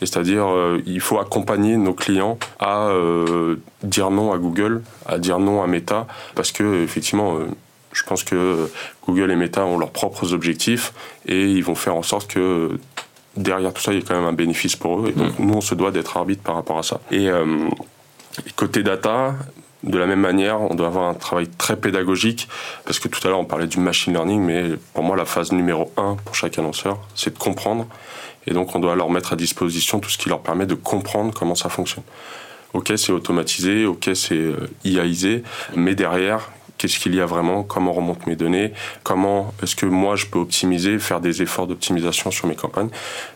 c'est-à-dire, 0.01 0.47
euh, 0.47 0.81
il 0.87 0.99
faut 0.99 1.19
accompagner 1.19 1.77
nos 1.77 1.93
clients 1.93 2.39
à 2.59 2.87
euh, 2.87 3.57
dire 3.83 4.09
non 4.09 4.33
à 4.33 4.39
Google, 4.39 4.81
à 5.05 5.19
dire 5.19 5.37
non 5.37 5.61
à 5.61 5.67
Meta, 5.67 6.07
parce 6.33 6.51
que 6.51 6.83
effectivement, 6.83 7.35
euh, 7.35 7.45
je 7.93 8.03
pense 8.03 8.23
que 8.23 8.67
Google 9.05 9.29
et 9.29 9.35
Meta 9.35 9.63
ont 9.63 9.77
leurs 9.77 9.91
propres 9.91 10.33
objectifs 10.33 10.91
et 11.27 11.45
ils 11.45 11.63
vont 11.63 11.75
faire 11.75 11.95
en 11.95 12.01
sorte 12.01 12.31
que 12.31 12.79
derrière 13.37 13.73
tout 13.73 13.81
ça, 13.81 13.91
il 13.91 13.99
y 13.99 14.01
ait 14.01 14.03
quand 14.03 14.15
même 14.15 14.25
un 14.25 14.33
bénéfice 14.33 14.75
pour 14.75 15.01
eux. 15.01 15.09
Et 15.09 15.11
donc, 15.11 15.37
mm. 15.37 15.45
nous, 15.45 15.53
on 15.53 15.61
se 15.61 15.75
doit 15.75 15.91
d'être 15.91 16.17
arbitre 16.17 16.41
par 16.41 16.55
rapport 16.55 16.79
à 16.79 16.83
ça. 16.83 16.99
Et 17.11 17.29
côté 18.55 18.81
data, 18.81 19.35
de 19.83 19.97
la 19.97 20.05
même 20.05 20.19
manière, 20.19 20.61
on 20.61 20.75
doit 20.75 20.87
avoir 20.87 21.09
un 21.09 21.13
travail 21.13 21.47
très 21.57 21.75
pédagogique, 21.75 22.47
parce 22.85 22.99
que 22.99 23.07
tout 23.07 23.25
à 23.25 23.29
l'heure 23.29 23.39
on 23.39 23.45
parlait 23.45 23.67
du 23.67 23.79
machine 23.79 24.13
learning, 24.13 24.41
mais 24.41 24.63
pour 24.93 25.03
moi 25.03 25.15
la 25.15 25.25
phase 25.25 25.51
numéro 25.51 25.91
un 25.97 26.17
pour 26.23 26.35
chaque 26.35 26.57
annonceur, 26.59 26.99
c'est 27.15 27.33
de 27.33 27.39
comprendre 27.39 27.87
et 28.47 28.53
donc, 28.53 28.75
on 28.75 28.79
doit 28.79 28.95
leur 28.95 29.09
mettre 29.09 29.33
à 29.33 29.35
disposition 29.35 29.99
tout 29.99 30.09
ce 30.09 30.17
qui 30.17 30.29
leur 30.29 30.41
permet 30.41 30.65
de 30.65 30.73
comprendre 30.73 31.33
comment 31.33 31.55
ça 31.55 31.69
fonctionne. 31.69 32.03
Ok, 32.73 32.91
c'est 32.95 33.11
automatisé, 33.11 33.85
ok, 33.85 34.09
c'est 34.13 34.35
euh, 34.35 34.69
IAisé, 34.85 35.43
mais 35.75 35.93
derrière, 35.93 36.51
qu'est-ce 36.77 36.99
qu'il 36.99 37.13
y 37.13 37.19
a 37.19 37.25
vraiment, 37.25 37.63
comment 37.63 37.91
remontent 37.91 38.23
mes 38.27 38.35
données, 38.35 38.71
comment 39.03 39.53
est-ce 39.61 39.75
que 39.75 39.85
moi 39.85 40.15
je 40.15 40.25
peux 40.25 40.39
optimiser, 40.39 40.97
faire 40.97 41.19
des 41.19 41.41
efforts 41.41 41.67
d'optimisation 41.67 42.31
sur 42.31 42.47
mes 42.47 42.55
campagnes? 42.55 42.89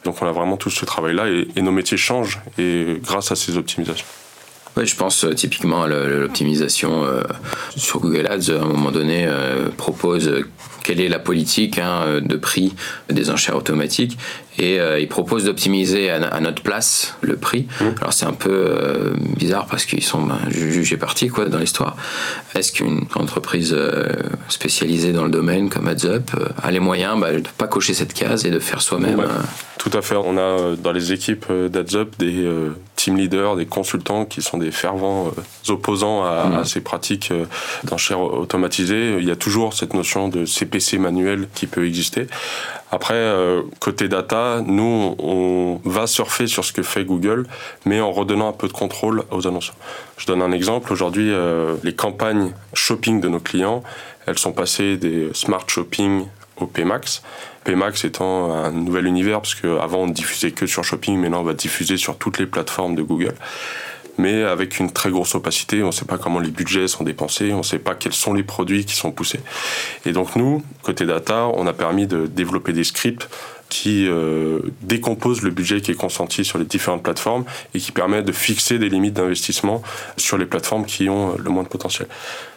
Donc 0.06 0.22
on 0.22 0.26
a 0.26 0.32
vraiment 0.32 0.58
tout 0.58 0.70
ce 0.70 0.86
travail-là 0.86 1.28
et, 1.28 1.62
nos 1.62 1.72
métiers 1.72 1.98
changent 1.98 2.40
et 2.58 2.98
grâce 3.04 3.32
à 3.32 3.36
ces 3.36 3.58
optimisations. 3.58 4.08
Ouais, 4.78 4.86
je 4.86 4.96
pense 4.96 5.26
typiquement 5.36 5.84
à 5.84 5.88
l'optimisation 5.88 7.06
sur 7.76 8.00
Google 8.00 8.28
Ads. 8.28 8.52
À 8.52 8.62
un 8.62 8.68
moment 8.68 8.92
donné, 8.92 9.28
propose 9.78 10.44
quelle 10.84 11.02
est 11.02 11.08
la 11.08 11.20
politique 11.20 11.80
hein, 11.80 12.22
de 12.22 12.36
prix 12.36 12.76
des 13.10 13.30
enchères 13.30 13.56
automatiques 13.56 14.18
et 14.58 14.80
euh, 14.80 15.00
ils 15.00 15.08
proposent 15.08 15.46
d'optimiser 15.46 16.10
à, 16.10 16.40
notre 16.40 16.62
place 16.62 17.16
le 17.22 17.36
prix. 17.36 17.68
Mmh. 17.80 17.86
Alors 18.00 18.14
c'est 18.14 18.26
un 18.26 18.34
peu 18.34 18.52
euh, 18.52 19.14
bizarre 19.38 19.66
parce 19.66 19.86
qu'ils 19.86 20.04
sont 20.04 20.22
ben, 20.22 20.40
jugés 20.50 20.98
partis 20.98 21.28
quoi 21.28 21.46
dans 21.46 21.60
l'histoire. 21.60 21.96
Est-ce 22.54 22.72
qu'une 22.72 23.06
entreprise 23.16 23.74
euh, 23.74 24.06
spécialisée 24.48 25.12
dans 25.12 25.26
le 25.26 25.32
domaine 25.32 25.70
comme 25.70 25.88
AdsUp 25.88 26.32
a 26.62 26.72
les 26.72 26.80
moyens 26.80 27.20
bah, 27.20 27.32
de 27.32 27.40
ne 27.40 27.44
pas 27.58 27.68
cocher 27.68 27.94
cette 27.94 28.14
case 28.14 28.46
et 28.46 28.52
de 28.52 28.60
faire 28.60 28.82
soi-même 28.82 29.24
Tout 29.78 29.92
à 29.94 30.02
fait. 30.02 30.16
On 30.16 30.38
a 30.38 30.76
dans 30.76 30.92
les 30.92 31.12
équipes 31.12 31.52
d'AdsUp 31.52 32.18
des 32.18 32.48
team 33.06 33.18
leaders, 33.18 33.56
des 33.56 33.68
consultants 33.68 34.26
qui 34.26 34.42
sont 34.42 34.58
des 34.58 34.72
fervents 34.72 35.32
opposants 35.70 36.24
à, 36.24 36.46
mmh. 36.46 36.54
à 36.56 36.66
ces 36.66 36.82
pratiques 36.82 37.32
d'enchères 37.84 38.20
automatisées. 38.20 39.18
Il 39.20 39.26
y 39.26 39.32
a 39.32 39.36
toujours 39.36 39.74
cette 39.74 39.94
notion 39.94 40.28
de 40.28 40.46
CPC 40.46 40.98
manuel 40.98 41.48
qui 41.54 41.68
peut 41.68 41.86
exister. 41.86 42.28
Après, 42.92 43.14
euh, 43.16 43.64
côté 43.80 44.08
data, 44.08 44.62
nous, 44.66 45.16
on 45.20 45.82
va 45.84 46.08
surfer 46.08 46.48
sur 46.48 46.64
ce 46.64 46.72
que 46.72 46.82
fait 46.82 47.04
Google, 47.04 47.46
mais 47.86 48.00
en 48.00 48.12
redonnant 48.12 48.48
un 48.48 48.54
peu 48.54 48.68
de 48.68 48.74
contrôle 48.74 49.24
aux 49.32 49.48
annonceurs. 49.48 49.76
Je 50.18 50.26
donne 50.26 50.42
un 50.42 50.52
exemple. 50.52 50.94
Aujourd'hui, 50.94 51.32
euh, 51.32 51.76
les 51.84 51.94
campagnes 51.94 52.54
shopping 52.74 53.22
de 53.22 53.28
nos 53.28 53.40
clients, 53.40 53.84
elles 54.28 54.40
sont 54.40 54.54
passées 54.54 54.98
des 54.98 55.30
smart 55.34 55.66
shopping 55.68 56.26
au 56.58 56.68
PMAX. 56.68 57.22
PMAX 57.64 58.06
étant 58.06 58.54
un 58.54 58.72
nouvel 58.72 59.08
univers, 59.08 59.42
parce 59.42 59.56
qu'avant 59.56 60.04
on 60.04 60.08
diffusait 60.08 60.52
que 60.52 60.66
sur 60.66 60.84
shopping, 60.84 61.20
maintenant 61.20 61.42
on 61.42 61.44
va 61.44 61.54
diffuser 61.54 61.98
sur 61.98 62.18
toutes 62.18 62.38
les 62.38 62.46
plateformes 62.46 62.96
de 62.96 63.02
Google 63.02 63.36
mais 64.18 64.44
avec 64.44 64.80
une 64.80 64.92
très 64.92 65.10
grosse 65.10 65.36
opacité. 65.36 65.84
On 65.84 65.88
ne 65.88 65.92
sait 65.92 66.06
pas 66.06 66.18
comment 66.18 66.40
les 66.40 66.52
budgets 66.52 66.88
sont 66.88 67.04
dépensés, 67.04 67.54
on 67.54 67.60
ne 67.60 67.64
sait 67.64 67.80
pas 67.80 67.96
quels 67.96 68.14
sont 68.14 68.34
les 68.34 68.44
produits 68.44 68.86
qui 68.86 68.96
sont 68.96 69.12
poussés. 69.12 69.42
Et 70.06 70.12
donc 70.12 70.36
nous, 70.36 70.64
côté 70.84 71.06
data, 71.06 71.48
on 71.54 71.68
a 71.68 71.74
permis 71.74 72.08
de 72.08 72.28
développer 72.28 72.74
des 72.74 72.84
scripts 72.84 73.30
qui 73.70 74.08
euh, 74.08 74.60
décomposent 74.82 75.42
le 75.42 75.50
budget 75.50 75.82
qui 75.82 75.92
est 75.92 75.96
consenti 75.96 76.46
sur 76.46 76.58
les 76.58 76.66
différentes 76.66 77.04
plateformes 77.04 77.46
et 77.74 77.80
qui 77.80 77.92
permettent 77.92 78.26
de 78.26 78.32
fixer 78.32 78.78
des 78.78 78.90
limites 78.90 79.14
d'investissement 79.14 79.82
sur 80.18 80.38
les 80.38 80.46
plateformes 80.46 80.86
qui 80.86 81.10
ont 81.10 81.36
le 81.38 81.50
moins 81.50 81.64
de 81.64 81.68
potentiel. 81.68 82.08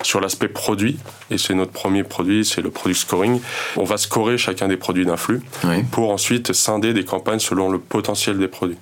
Sur 0.03 0.21
l'aspect 0.21 0.49
produit, 0.49 0.99
et 1.31 1.39
c'est 1.39 1.55
notre 1.55 1.73
premier 1.73 2.05
produit, 2.05 2.45
c'est 2.45 2.61
le 2.61 2.71
product 2.71 3.01
scoring, 3.01 3.41
on 3.77 3.85
va 3.85 3.97
scorer 3.97 4.39
chacun 4.39 4.69
des 4.69 4.77
produits 4.77 5.07
d'un 5.07 5.17
flux 5.17 5.43
pour 5.91 6.11
ensuite 6.11 6.53
scinder 6.53 6.93
des 6.93 7.05
campagnes 7.05 7.39
selon 7.39 7.71
le 7.71 7.79
potentiel 7.79 8.39
des 8.39 8.49
produits. 8.49 8.79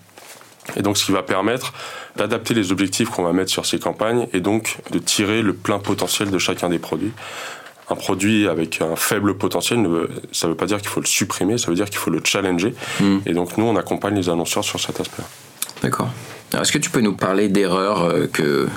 Et 0.75 0.83
donc, 0.83 0.99
ce 0.99 1.04
qui 1.04 1.12
va 1.12 1.23
permettre 1.23 1.73
d'adapter 2.16 2.54
les 2.54 2.73
objectifs 2.73 3.09
qu'on 3.11 3.23
va 3.23 3.33
mettre 3.33 3.50
sur 3.50 3.66
ces 3.66 3.78
campagnes 3.78 4.26
et 4.33 4.40
donc 4.40 4.78
de 4.90 4.99
tirer 4.99 5.42
le 5.42 5.54
plein 5.54 5.78
potentiel 5.78 6.30
de 6.30 6.38
chacun 6.38 6.68
des 6.68 6.78
produits. 6.78 7.12
Un 7.88 7.95
produit 7.95 8.49
avec 8.49 8.81
un 8.83 8.97
faible 8.97 9.37
potentiel, 9.37 9.87
ça 10.33 10.47
ne 10.47 10.52
veut 10.52 10.57
pas 10.57 10.66
dire 10.66 10.78
qu'il 10.78 10.88
faut 10.88 11.00
le 11.00 11.07
supprimer, 11.07 11.57
ça 11.57 11.69
veut 11.69 11.76
dire 11.76 11.87
qu'il 11.87 11.99
faut 11.99 12.11
le 12.11 12.21
challenger. 12.25 12.75
Hmm. 13.00 13.19
Et 13.26 13.33
donc, 13.33 13.57
nous, 13.59 13.64
on 13.64 13.76
accompagne 13.76 14.16
les 14.16 14.28
annonceurs 14.28 14.64
sur 14.64 14.81
cet 14.81 14.99
aspect. 15.00 15.23
D'accord. 15.83 16.09
Est-ce 16.61 16.73
que 16.73 16.78
tu 16.78 16.90
peux 16.90 17.00
nous 17.00 17.14
parler 17.14 17.49
d'erreurs 17.49 18.05
euh, 18.05 18.26
que 18.33 18.69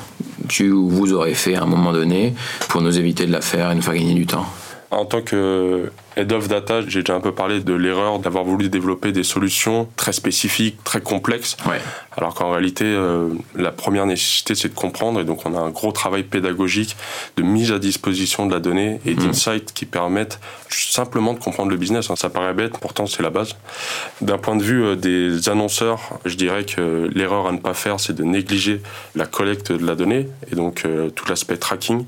tu 0.47 0.71
ou 0.71 0.89
vous 0.89 1.13
aurez 1.13 1.33
fait 1.33 1.55
à 1.55 1.63
un 1.63 1.65
moment 1.65 1.93
donné 1.93 2.33
pour 2.67 2.81
nous 2.81 2.97
éviter 2.97 3.25
de 3.25 3.31
la 3.31 3.41
faire 3.41 3.71
et 3.71 3.75
nous 3.75 3.81
faire 3.81 3.93
gagner 3.93 4.13
du 4.13 4.25
temps? 4.25 4.45
En 4.91 5.05
tant 5.05 5.21
que 5.21 5.91
Head 6.17 6.33
of 6.33 6.47
Data, 6.47 6.81
j'ai 6.87 7.01
déjà 7.01 7.13
un 7.13 7.19
peu 7.19 7.31
parlé 7.31 7.59
de 7.59 7.73
l'erreur 7.73 8.17
d'avoir 8.17 8.43
voulu 8.43 8.69
développer 8.69 9.11
des 9.11 9.23
solutions 9.23 9.87
très 9.95 10.13
spécifiques, 10.13 10.83
très 10.83 10.99
complexes, 10.99 11.57
alors 12.17 12.33
qu'en 12.33 12.51
réalité, 12.51 12.85
euh, 12.85 13.29
la 13.55 13.71
première 13.71 14.07
nécessité, 14.07 14.55
c'est 14.55 14.69
de 14.69 14.73
comprendre, 14.73 15.19
et 15.21 15.25
donc 15.25 15.45
on 15.45 15.55
a 15.55 15.59
un 15.59 15.69
gros 15.69 15.91
travail 15.91 16.23
pédagogique 16.23 16.97
de 17.37 17.43
mise 17.43 17.71
à 17.71 17.77
disposition 17.77 18.47
de 18.47 18.51
la 18.51 18.59
donnée 18.59 18.99
et 19.05 19.13
mmh. 19.13 19.17
d'insights 19.17 19.73
qui 19.73 19.85
permettent 19.85 20.39
simplement 20.69 21.33
de 21.33 21.39
comprendre 21.39 21.69
le 21.69 21.77
business. 21.77 22.09
Hein. 22.09 22.15
Ça 22.15 22.29
paraît 22.29 22.55
bête, 22.55 22.79
pourtant 22.79 23.05
c'est 23.05 23.21
la 23.23 23.29
base. 23.29 23.55
D'un 24.21 24.39
point 24.39 24.55
de 24.55 24.63
vue 24.63 24.83
euh, 24.83 24.95
des 24.95 25.49
annonceurs, 25.49 26.19
je 26.25 26.35
dirais 26.35 26.65
que 26.65 27.07
l'erreur 27.13 27.47
à 27.47 27.51
ne 27.51 27.59
pas 27.59 27.75
faire, 27.75 27.99
c'est 27.99 28.13
de 28.13 28.23
négliger 28.23 28.81
la 29.15 29.27
collecte 29.27 29.71
de 29.71 29.85
la 29.85 29.93
donnée, 29.93 30.27
et 30.51 30.55
donc 30.55 30.83
euh, 30.85 31.09
tout 31.11 31.25
l'aspect 31.29 31.57
tracking. 31.57 32.05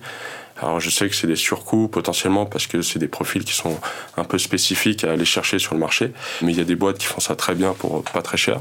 Alors 0.62 0.80
je 0.80 0.89
sais 0.89 1.10
que 1.10 1.15
c'est 1.15 1.27
des 1.27 1.36
surcoûts 1.36 1.88
potentiellement 1.88 2.46
parce 2.46 2.68
que 2.68 2.82
c'est 2.82 3.00
des 3.00 3.08
profils 3.08 3.44
qui 3.44 3.53
sont 3.53 3.80
un 4.18 4.24
peu 4.24 4.38
spécifiques 4.38 5.03
à 5.03 5.12
aller 5.12 5.25
chercher 5.25 5.60
sur 5.60 5.74
le 5.74 5.80
marché, 5.80 6.12
mais 6.41 6.51
il 6.51 6.58
y 6.58 6.62
a 6.62 6.65
des 6.65 6.75
boîtes 6.75 6.98
qui 6.98 7.08
font 7.08 7.20
ça 7.20 7.36
très 7.36 7.56
bien 7.56 7.74
pour 7.74 8.03
pas 8.03 8.22
très 8.22 8.38
cher. 8.38 8.60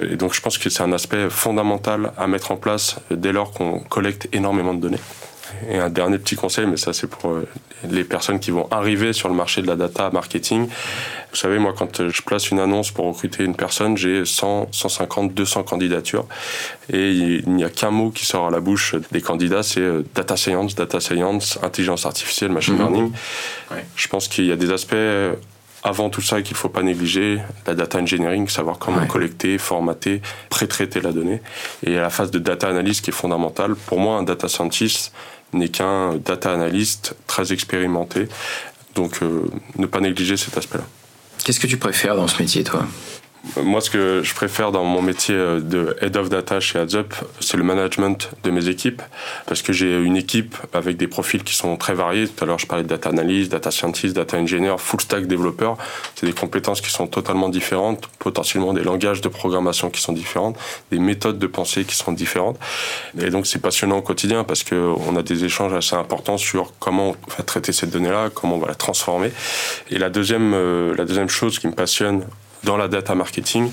Et 0.00 0.16
donc 0.16 0.34
je 0.34 0.40
pense 0.40 0.58
que 0.58 0.68
c'est 0.68 0.82
un 0.82 0.92
aspect 0.92 1.30
fondamental 1.30 2.12
à 2.18 2.26
mettre 2.26 2.52
en 2.52 2.56
place 2.56 2.96
dès 3.10 3.32
lors 3.32 3.52
qu'on 3.52 3.80
collecte 3.80 4.28
énormément 4.32 4.74
de 4.74 4.80
données. 4.80 5.00
Et 5.70 5.78
un 5.78 5.90
dernier 5.90 6.18
petit 6.18 6.36
conseil, 6.36 6.66
mais 6.66 6.76
ça 6.76 6.92
c'est 6.92 7.06
pour 7.06 7.30
euh, 7.30 7.48
les 7.88 8.04
personnes 8.04 8.40
qui 8.40 8.50
vont 8.50 8.68
arriver 8.70 9.12
sur 9.12 9.28
le 9.28 9.34
marché 9.34 9.62
de 9.62 9.66
la 9.66 9.76
data 9.76 10.10
marketing. 10.10 10.68
Vous 11.30 11.36
savez, 11.36 11.58
moi 11.58 11.74
quand 11.76 12.08
je 12.08 12.22
place 12.22 12.50
une 12.50 12.60
annonce 12.60 12.90
pour 12.90 13.06
recruter 13.06 13.44
une 13.44 13.54
personne, 13.54 13.96
j'ai 13.96 14.24
100, 14.24 14.68
150, 14.72 15.34
200 15.34 15.62
candidatures. 15.64 16.26
Et 16.92 17.12
il 17.12 17.50
n'y 17.50 17.64
a 17.64 17.70
qu'un 17.70 17.90
mot 17.90 18.10
qui 18.10 18.24
sort 18.24 18.46
à 18.46 18.50
la 18.50 18.60
bouche 18.60 18.94
des 19.12 19.20
candidats, 19.20 19.62
c'est 19.62 19.80
euh, 19.80 20.02
data 20.14 20.36
science, 20.36 20.74
data 20.74 21.00
science, 21.00 21.58
intelligence 21.62 22.06
artificielle, 22.06 22.50
machine 22.50 22.74
mhm. 22.74 22.80
learning. 22.80 23.12
Je 23.94 24.08
pense 24.08 24.28
qu'il 24.28 24.46
y 24.46 24.52
a 24.52 24.56
des 24.56 24.70
aspects 24.70 24.94
euh, 24.94 25.34
avant 25.88 26.10
tout 26.10 26.20
ça 26.20 26.42
qu'il 26.42 26.54
ne 26.54 26.58
faut 26.58 26.68
pas 26.68 26.82
négliger, 26.82 27.40
la 27.66 27.74
data 27.74 27.98
engineering, 27.98 28.48
savoir 28.48 28.78
comment 28.78 29.06
collecter, 29.06 29.58
formater, 29.58 30.20
pré-traiter 30.50 31.00
la 31.00 31.12
donnée. 31.12 31.40
Et 31.84 31.94
la 31.94 32.10
phase 32.10 32.30
de 32.30 32.38
data 32.38 32.68
analyse 32.68 33.00
qui 33.00 33.10
est 33.10 33.12
fondamentale. 33.12 33.74
Pour 33.74 33.98
moi, 33.98 34.18
un 34.18 34.22
data 34.22 34.48
scientist, 34.48 35.12
n'est 35.52 35.68
qu'un 35.68 36.16
data 36.16 36.52
analyst 36.52 37.16
très 37.26 37.52
expérimenté. 37.52 38.28
Donc 38.94 39.22
euh, 39.22 39.44
ne 39.76 39.86
pas 39.86 40.00
négliger 40.00 40.36
cet 40.36 40.56
aspect-là. 40.58 40.84
Qu'est-ce 41.44 41.60
que 41.60 41.66
tu 41.66 41.78
préfères 41.78 42.16
dans 42.16 42.28
ce 42.28 42.42
métier, 42.42 42.64
toi? 42.64 42.84
Moi, 43.56 43.80
ce 43.80 43.90
que 43.90 44.22
je 44.22 44.34
préfère 44.34 44.72
dans 44.72 44.84
mon 44.84 45.02
métier 45.02 45.34
euh, 45.34 45.60
de 45.60 45.96
Head 46.00 46.16
of 46.16 46.28
Data 46.28 46.60
chez 46.60 46.78
AdsUp, 46.78 47.14
c'est 47.40 47.56
le 47.56 47.62
management 47.62 48.30
de 48.44 48.50
mes 48.50 48.68
équipes, 48.68 49.02
parce 49.46 49.62
que 49.62 49.72
j'ai 49.72 49.96
une 49.96 50.16
équipe 50.16 50.56
avec 50.72 50.96
des 50.96 51.08
profils 51.08 51.42
qui 51.42 51.54
sont 51.54 51.76
très 51.76 51.94
variés. 51.94 52.28
Tout 52.28 52.44
à 52.44 52.46
l'heure, 52.46 52.58
je 52.58 52.66
parlais 52.66 52.84
de 52.84 52.88
data 52.88 53.08
analyst, 53.08 53.50
data 53.50 53.70
scientist, 53.70 54.14
data 54.14 54.36
engineer, 54.36 54.76
full 54.78 55.00
stack 55.00 55.26
développeur. 55.26 55.76
C'est 56.14 56.26
des 56.26 56.32
compétences 56.32 56.80
qui 56.80 56.90
sont 56.90 57.06
totalement 57.06 57.48
différentes, 57.48 58.06
potentiellement 58.18 58.72
des 58.72 58.82
langages 58.82 59.20
de 59.20 59.28
programmation 59.28 59.90
qui 59.90 60.00
sont 60.00 60.12
différents, 60.12 60.52
des 60.90 60.98
méthodes 60.98 61.38
de 61.38 61.46
pensée 61.46 61.84
qui 61.84 61.96
sont 61.96 62.12
différentes. 62.12 62.58
Et 63.20 63.30
donc, 63.30 63.46
c'est 63.46 63.60
passionnant 63.60 63.98
au 63.98 64.02
quotidien 64.02 64.44
parce 64.44 64.64
qu'on 64.64 65.16
a 65.16 65.22
des 65.22 65.44
échanges 65.44 65.72
assez 65.72 65.96
importants 65.96 66.38
sur 66.38 66.72
comment 66.78 67.10
on 67.10 67.30
va 67.36 67.44
traiter 67.44 67.72
cette 67.72 67.90
donnée-là, 67.90 68.30
comment 68.34 68.56
on 68.56 68.60
va 68.60 68.68
la 68.68 68.74
transformer. 68.74 69.32
Et 69.90 69.98
la 69.98 70.10
deuxième, 70.10 70.52
euh, 70.54 70.94
la 70.96 71.04
deuxième 71.04 71.28
chose 71.28 71.58
qui 71.58 71.66
me 71.66 71.72
passionne 71.72 72.24
dans 72.64 72.76
la 72.76 72.88
data 72.88 73.14
marketing, 73.14 73.70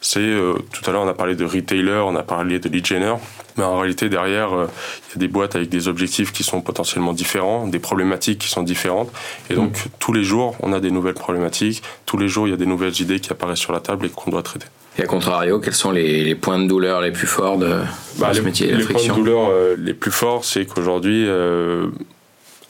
c'est 0.00 0.20
euh, 0.20 0.54
tout 0.72 0.88
à 0.88 0.92
l'heure 0.92 1.02
on 1.02 1.08
a 1.08 1.14
parlé 1.14 1.34
de 1.34 1.44
retailer, 1.44 2.02
on 2.06 2.14
a 2.16 2.22
parlé 2.22 2.58
de 2.58 2.68
lead 2.68 2.86
generer, 2.86 3.16
mais 3.56 3.64
en 3.64 3.78
réalité 3.78 4.08
derrière 4.08 4.54
euh, 4.54 4.66
il 5.08 5.12
y 5.14 5.16
a 5.16 5.18
des 5.18 5.28
boîtes 5.28 5.56
avec 5.56 5.68
des 5.68 5.88
objectifs 5.88 6.32
qui 6.32 6.44
sont 6.44 6.60
potentiellement 6.60 7.12
différents, 7.12 7.66
des 7.66 7.78
problématiques 7.78 8.38
qui 8.38 8.48
sont 8.48 8.62
différentes, 8.62 9.10
et 9.50 9.54
donc 9.54 9.72
mm. 9.72 9.88
tous 9.98 10.12
les 10.12 10.24
jours 10.24 10.56
on 10.60 10.72
a 10.72 10.80
des 10.80 10.90
nouvelles 10.90 11.14
problématiques, 11.14 11.82
tous 12.04 12.18
les 12.18 12.28
jours 12.28 12.46
il 12.46 12.50
y 12.50 12.54
a 12.54 12.58
des 12.58 12.66
nouvelles 12.66 13.00
idées 13.00 13.20
qui 13.20 13.32
apparaissent 13.32 13.58
sur 13.58 13.72
la 13.72 13.80
table 13.80 14.06
et 14.06 14.10
qu'on 14.10 14.30
doit 14.30 14.42
traiter. 14.42 14.66
Et 14.98 15.02
à 15.02 15.06
contrario, 15.06 15.58
quels 15.60 15.74
sont 15.74 15.90
les, 15.90 16.34
points 16.34 16.58
de 16.58 16.66
douleur 16.66 17.02
les 17.02 17.10
plus 17.10 17.26
forts 17.26 17.58
de, 17.58 17.80
bah, 18.18 18.32
ce 18.32 18.40
métier 18.40 18.72
Les 18.72 18.82
points 18.82 19.02
de 19.02 19.12
douleur 19.12 19.50
euh, 19.50 19.76
les 19.78 19.92
plus 19.92 20.10
forts, 20.10 20.44
c'est 20.44 20.64
qu'aujourd'hui, 20.64 21.26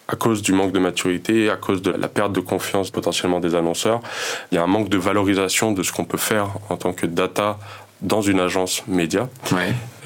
à 0.09 0.17
cause 0.17 0.43
du 0.43 0.53
manque 0.53 0.73
de 0.73 0.79
maturité, 0.79 1.51
à 1.51 1.57
cause 1.57 1.83
de 1.83 1.91
la 1.91 2.09
perte 2.09 2.33
de 2.33 2.41
confiance 2.41 2.91
potentiellement 2.91 3.41
des 3.41 3.55
annonceurs, 3.55 4.01
il 4.51 4.55
y 4.55 4.59
a 4.59 4.63
un 4.63 4.69
manque 4.69 4.89
de 4.89 4.99
valorisation 4.99 5.73
de 5.73 5.83
ce 5.83 5.93
qu'on 5.93 6.05
peut 6.05 6.19
faire 6.19 6.51
en 6.69 6.77
tant 6.77 6.93
que 6.93 7.07
data 7.07 7.59
dans 8.03 8.23
une 8.23 8.41
agence 8.41 8.87
média. 8.87 9.29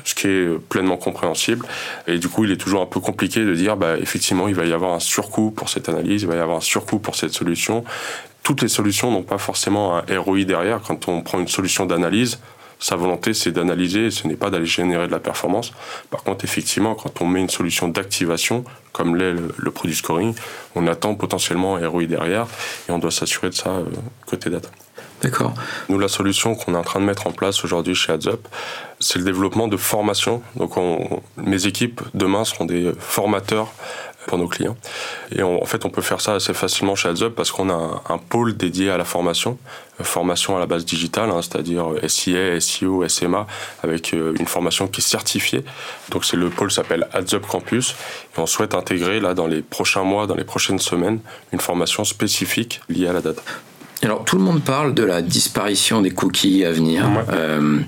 Ce 0.04 0.14
qui 0.14 0.28
est 0.28 0.58
pleinement 0.70 0.96
compréhensible. 0.96 1.66
Et 2.06 2.18
du 2.18 2.28
coup, 2.28 2.44
il 2.44 2.50
est 2.50 2.56
toujours 2.56 2.80
un 2.80 2.86
peu 2.86 3.00
compliqué 3.00 3.44
de 3.44 3.54
dire, 3.54 3.76
bah, 3.76 3.98
effectivement, 3.98 4.48
il 4.48 4.54
va 4.54 4.64
y 4.64 4.72
avoir 4.72 4.94
un 4.94 5.00
surcoût 5.00 5.50
pour 5.50 5.68
cette 5.68 5.90
analyse, 5.90 6.22
il 6.22 6.28
va 6.28 6.36
y 6.36 6.38
avoir 6.38 6.56
un 6.56 6.62
surcoût 6.62 6.98
pour 6.98 7.16
cette 7.16 7.34
solution. 7.34 7.84
Toutes 8.42 8.62
les 8.62 8.68
solutions 8.68 9.10
n'ont 9.10 9.22
pas 9.22 9.36
forcément 9.36 9.96
un 9.96 10.18
ROI 10.18 10.44
derrière. 10.44 10.80
Quand 10.80 11.08
on 11.08 11.20
prend 11.20 11.38
une 11.38 11.48
solution 11.48 11.84
d'analyse, 11.84 12.40
sa 12.80 12.96
volonté, 12.96 13.34
c'est 13.34 13.52
d'analyser, 13.52 14.10
ce 14.10 14.26
n'est 14.26 14.36
pas 14.36 14.50
d'aller 14.50 14.66
générer 14.66 15.06
de 15.06 15.12
la 15.12 15.20
performance. 15.20 15.72
Par 16.10 16.22
contre, 16.22 16.44
effectivement, 16.44 16.94
quand 16.94 17.20
on 17.20 17.26
met 17.26 17.40
une 17.40 17.50
solution 17.50 17.88
d'activation, 17.88 18.64
comme 18.92 19.16
l'est 19.16 19.34
le, 19.34 19.70
produit 19.70 19.94
scoring, 19.94 20.34
on 20.74 20.86
attend 20.86 21.14
potentiellement 21.14 21.76
un 21.76 21.86
ROI 21.86 22.06
derrière 22.06 22.46
et 22.88 22.92
on 22.92 22.98
doit 22.98 23.10
s'assurer 23.10 23.50
de 23.50 23.54
ça 23.54 23.70
euh, 23.70 23.84
côté 24.26 24.50
data. 24.50 24.70
D'accord. 25.22 25.52
Nous, 25.90 25.98
la 25.98 26.08
solution 26.08 26.54
qu'on 26.54 26.74
est 26.74 26.78
en 26.78 26.82
train 26.82 27.00
de 27.00 27.04
mettre 27.04 27.26
en 27.26 27.32
place 27.32 27.62
aujourd'hui 27.62 27.94
chez 27.94 28.12
AdsUp, 28.12 28.48
c'est 29.00 29.18
le 29.18 29.24
développement 29.24 29.68
de 29.68 29.76
formation. 29.76 30.40
Donc, 30.56 30.72
mes 31.36 31.66
équipes 31.66 32.00
demain 32.14 32.44
seront 32.44 32.64
des 32.64 32.92
formateurs 32.98 33.70
pour 34.26 34.38
nos 34.38 34.48
clients. 34.48 34.76
Et 35.34 35.42
en 35.42 35.64
fait, 35.64 35.84
on 35.84 35.90
peut 35.90 36.02
faire 36.02 36.20
ça 36.20 36.34
assez 36.34 36.54
facilement 36.54 36.94
chez 36.94 37.08
AdsUp 37.08 37.34
parce 37.34 37.50
qu'on 37.50 37.70
a 37.70 38.02
un, 38.08 38.18
pôle 38.18 38.56
dédié 38.56 38.90
à 38.90 38.96
la 38.96 39.04
formation, 39.04 39.58
euh, 40.00 40.04
formation 40.04 40.56
à 40.56 40.60
la 40.60 40.66
base 40.66 40.84
digitale, 40.84 41.30
hein, 41.30 41.40
c'est-à-dire 41.42 41.86
SIA, 42.06 42.60
SEO, 42.60 43.06
SMA, 43.08 43.46
avec 43.82 44.14
euh, 44.14 44.34
une 44.38 44.46
formation 44.46 44.88
qui 44.88 45.00
est 45.00 45.04
certifiée. 45.04 45.64
Donc, 46.10 46.24
c'est 46.24 46.36
le 46.36 46.50
pôle 46.50 46.70
s'appelle 46.70 47.08
AdsUp 47.12 47.46
Campus. 47.46 47.94
Et 48.36 48.40
on 48.40 48.46
souhaite 48.46 48.74
intégrer 48.74 49.20
là 49.20 49.34
dans 49.34 49.46
les 49.46 49.62
prochains 49.62 50.04
mois, 50.04 50.26
dans 50.26 50.36
les 50.36 50.44
prochaines 50.44 50.78
semaines, 50.78 51.20
une 51.52 51.60
formation 51.60 52.04
spécifique 52.04 52.80
liée 52.88 53.08
à 53.08 53.12
la 53.12 53.20
data. 53.20 53.42
Alors, 54.02 54.24
tout 54.24 54.36
le 54.36 54.42
monde 54.42 54.62
parle 54.62 54.94
de 54.94 55.02
la 55.02 55.20
disparition 55.20 56.00
des 56.00 56.10
cookies 56.10 56.64
à 56.64 56.72
venir. 56.72 57.04
Euh, 57.30 57.80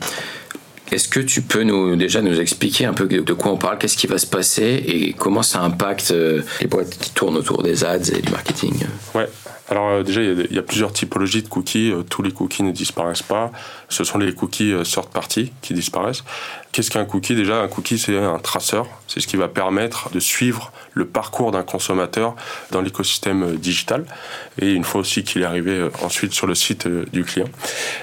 est-ce 0.92 1.08
que 1.08 1.20
tu 1.20 1.40
peux 1.40 1.62
nous 1.62 1.96
déjà 1.96 2.20
nous 2.20 2.38
expliquer 2.38 2.84
un 2.84 2.92
peu 2.92 3.06
de 3.06 3.32
quoi 3.32 3.52
on 3.52 3.56
parle, 3.56 3.78
qu'est-ce 3.78 3.96
qui 3.96 4.06
va 4.06 4.18
se 4.18 4.26
passer 4.26 4.82
et 4.86 5.14
comment 5.14 5.42
ça 5.42 5.60
impacte 5.62 6.10
euh, 6.10 6.42
les 6.60 6.66
boîtes 6.66 6.96
qui 6.98 7.10
tournent 7.10 7.36
autour 7.36 7.62
des 7.62 7.84
ads 7.84 8.10
et 8.14 8.20
du 8.20 8.30
marketing? 8.30 8.74
Ouais. 9.14 9.28
Alors 9.72 9.88
euh, 9.88 10.02
déjà, 10.02 10.20
il 10.20 10.52
y, 10.52 10.58
a 10.58 10.62
plusieurs 10.62 10.92
typologies 10.92 11.42
de 11.42 11.48
cookies. 11.48 11.92
Euh, 11.92 12.02
tous 12.02 12.20
les 12.20 12.30
cookies 12.30 12.62
ne 12.62 12.72
disparaissent 12.72 13.22
pas. 13.22 13.50
Ce 13.88 14.04
sont 14.04 14.18
les 14.18 14.34
cookies 14.34 14.74
third 14.84 15.08
party 15.08 15.50
qui 15.62 15.72
disparaissent. 15.72 16.24
Qu'est-ce 16.72 16.90
qu'un 16.90 17.06
cookie? 17.06 17.34
Déjà, 17.34 17.62
un 17.62 17.68
cookie, 17.68 17.98
c'est 17.98 18.18
un 18.18 18.38
traceur. 18.38 18.86
C'est 19.08 19.20
ce 19.20 19.26
qui 19.26 19.36
va 19.36 19.48
permettre 19.48 20.10
de 20.10 20.20
suivre 20.20 20.72
le 20.92 21.06
parcours 21.06 21.52
d'un 21.52 21.62
consommateur 21.62 22.36
dans 22.70 22.82
l'écosystème 22.82 23.56
digital. 23.56 24.04
Et 24.60 24.74
une 24.74 24.84
fois 24.84 25.00
aussi 25.00 25.24
qu'il 25.24 25.40
est 25.40 25.46
arrivé 25.46 25.88
ensuite 26.02 26.34
sur 26.34 26.46
le 26.46 26.54
site 26.54 26.86
du 26.86 27.24
client. 27.24 27.48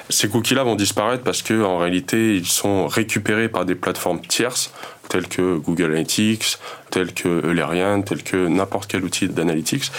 Ces 0.10 0.28
cookies-là 0.28 0.64
vont 0.64 0.76
disparaître 0.76 1.24
parce 1.24 1.44
qu'en 1.44 1.78
réalité, 1.78 2.36
ils 2.36 2.48
sont 2.48 2.88
récupérés 2.88 3.48
par 3.48 3.66
des 3.66 3.76
plateformes 3.76 4.22
tierces 4.22 4.72
telles 5.10 5.28
que 5.28 5.58
Google 5.58 5.92
Analytics, 5.92 6.58
telles 6.90 7.14
que 7.14 7.46
Eulerian, 7.46 8.02
telles 8.02 8.24
que 8.24 8.48
n'importe 8.48 8.90
quel 8.90 9.04
outil 9.04 9.28
d'analytics. 9.28 9.92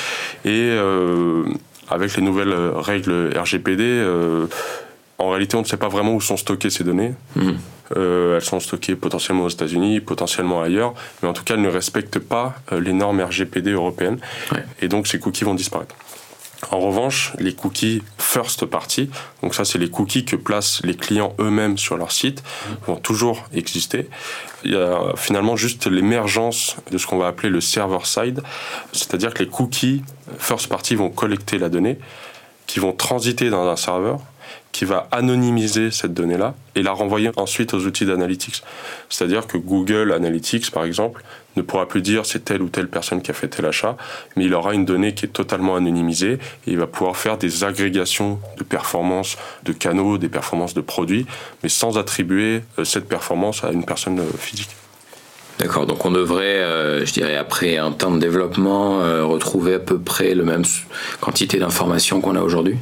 Et 0.44 0.70
euh, 0.70 1.44
avec 1.88 2.16
les 2.16 2.22
nouvelles 2.22 2.54
règles 2.54 3.36
RGPD, 3.36 3.82
euh, 3.82 4.46
en 5.18 5.30
réalité, 5.30 5.56
on 5.56 5.60
ne 5.60 5.66
sait 5.66 5.76
pas 5.76 5.88
vraiment 5.88 6.14
où 6.14 6.20
sont 6.20 6.38
stockées 6.38 6.70
ces 6.70 6.84
données. 6.84 7.12
Mmh. 7.36 7.50
Euh, 7.96 8.36
elles 8.36 8.44
sont 8.44 8.60
stockées 8.60 8.94
potentiellement 8.94 9.44
aux 9.44 9.48
États-Unis, 9.48 10.00
potentiellement 10.00 10.62
ailleurs, 10.62 10.94
mais 11.22 11.28
en 11.28 11.32
tout 11.32 11.44
cas, 11.44 11.54
elles 11.54 11.60
ne 11.60 11.68
respectent 11.68 12.20
pas 12.20 12.54
les 12.72 12.92
normes 12.92 13.20
RGPD 13.20 13.72
européennes. 13.72 14.18
Et 14.80 14.88
donc, 14.88 15.08
ces 15.08 15.18
cookies 15.18 15.44
vont 15.44 15.54
disparaître. 15.54 15.96
En 16.70 16.78
revanche, 16.78 17.32
les 17.38 17.54
cookies 17.54 18.02
first 18.18 18.66
party, 18.66 19.08
donc 19.42 19.54
ça 19.54 19.64
c'est 19.64 19.78
les 19.78 19.88
cookies 19.88 20.24
que 20.24 20.36
placent 20.36 20.82
les 20.84 20.94
clients 20.94 21.34
eux-mêmes 21.40 21.78
sur 21.78 21.96
leur 21.96 22.12
site, 22.12 22.42
vont 22.86 22.96
toujours 22.96 23.48
exister. 23.54 24.08
Il 24.64 24.72
y 24.72 24.76
a 24.76 25.14
finalement 25.16 25.56
juste 25.56 25.86
l'émergence 25.86 26.76
de 26.90 26.98
ce 26.98 27.06
qu'on 27.06 27.16
va 27.16 27.28
appeler 27.28 27.48
le 27.48 27.62
server 27.62 28.04
side, 28.04 28.42
c'est-à-dire 28.92 29.32
que 29.32 29.42
les 29.42 29.48
cookies 29.48 30.02
first 30.38 30.68
party 30.68 30.96
vont 30.96 31.08
collecter 31.08 31.58
la 31.58 31.70
donnée, 31.70 31.98
qui 32.66 32.78
vont 32.78 32.92
transiter 32.92 33.48
dans 33.50 33.66
un 33.66 33.76
serveur, 33.76 34.20
qui 34.72 34.84
va 34.84 35.08
anonymiser 35.10 35.90
cette 35.90 36.14
donnée-là 36.14 36.54
et 36.74 36.82
la 36.82 36.92
renvoyer 36.92 37.30
ensuite 37.36 37.74
aux 37.74 37.86
outils 37.86 38.04
d'analytics. 38.04 38.62
C'est-à-dire 39.08 39.46
que 39.46 39.56
Google 39.56 40.12
Analytics, 40.12 40.70
par 40.70 40.84
exemple, 40.84 41.24
ne 41.56 41.62
pourra 41.62 41.86
plus 41.86 42.02
dire 42.02 42.26
c'est 42.26 42.44
telle 42.44 42.62
ou 42.62 42.68
telle 42.68 42.88
personne 42.88 43.22
qui 43.22 43.30
a 43.30 43.34
fait 43.34 43.48
tel 43.48 43.66
achat, 43.66 43.96
mais 44.36 44.44
il 44.44 44.54
aura 44.54 44.74
une 44.74 44.84
donnée 44.84 45.14
qui 45.14 45.26
est 45.26 45.28
totalement 45.28 45.76
anonymisée 45.76 46.34
et 46.34 46.38
il 46.66 46.78
va 46.78 46.86
pouvoir 46.86 47.16
faire 47.16 47.38
des 47.38 47.64
agrégations 47.64 48.38
de 48.58 48.64
performances 48.64 49.36
de 49.64 49.72
canaux, 49.72 50.18
des 50.18 50.28
performances 50.28 50.74
de 50.74 50.80
produits, 50.80 51.26
mais 51.62 51.68
sans 51.68 51.98
attribuer 51.98 52.62
euh, 52.78 52.84
cette 52.84 53.08
performance 53.08 53.64
à 53.64 53.70
une 53.70 53.84
personne 53.84 54.20
euh, 54.20 54.36
physique. 54.38 54.70
D'accord, 55.58 55.86
donc 55.86 56.06
on 56.06 56.10
devrait, 56.10 56.44
euh, 56.44 57.04
je 57.04 57.12
dirais, 57.12 57.36
après 57.36 57.76
un 57.76 57.92
temps 57.92 58.10
de 58.10 58.18
développement, 58.18 59.00
retrouver 59.28 59.74
à 59.74 59.78
peu 59.78 59.98
près 59.98 60.34
la 60.34 60.44
même 60.44 60.64
quantité 61.20 61.58
d'informations 61.58 62.22
qu'on 62.22 62.34
a 62.34 62.40
aujourd'hui? 62.40 62.78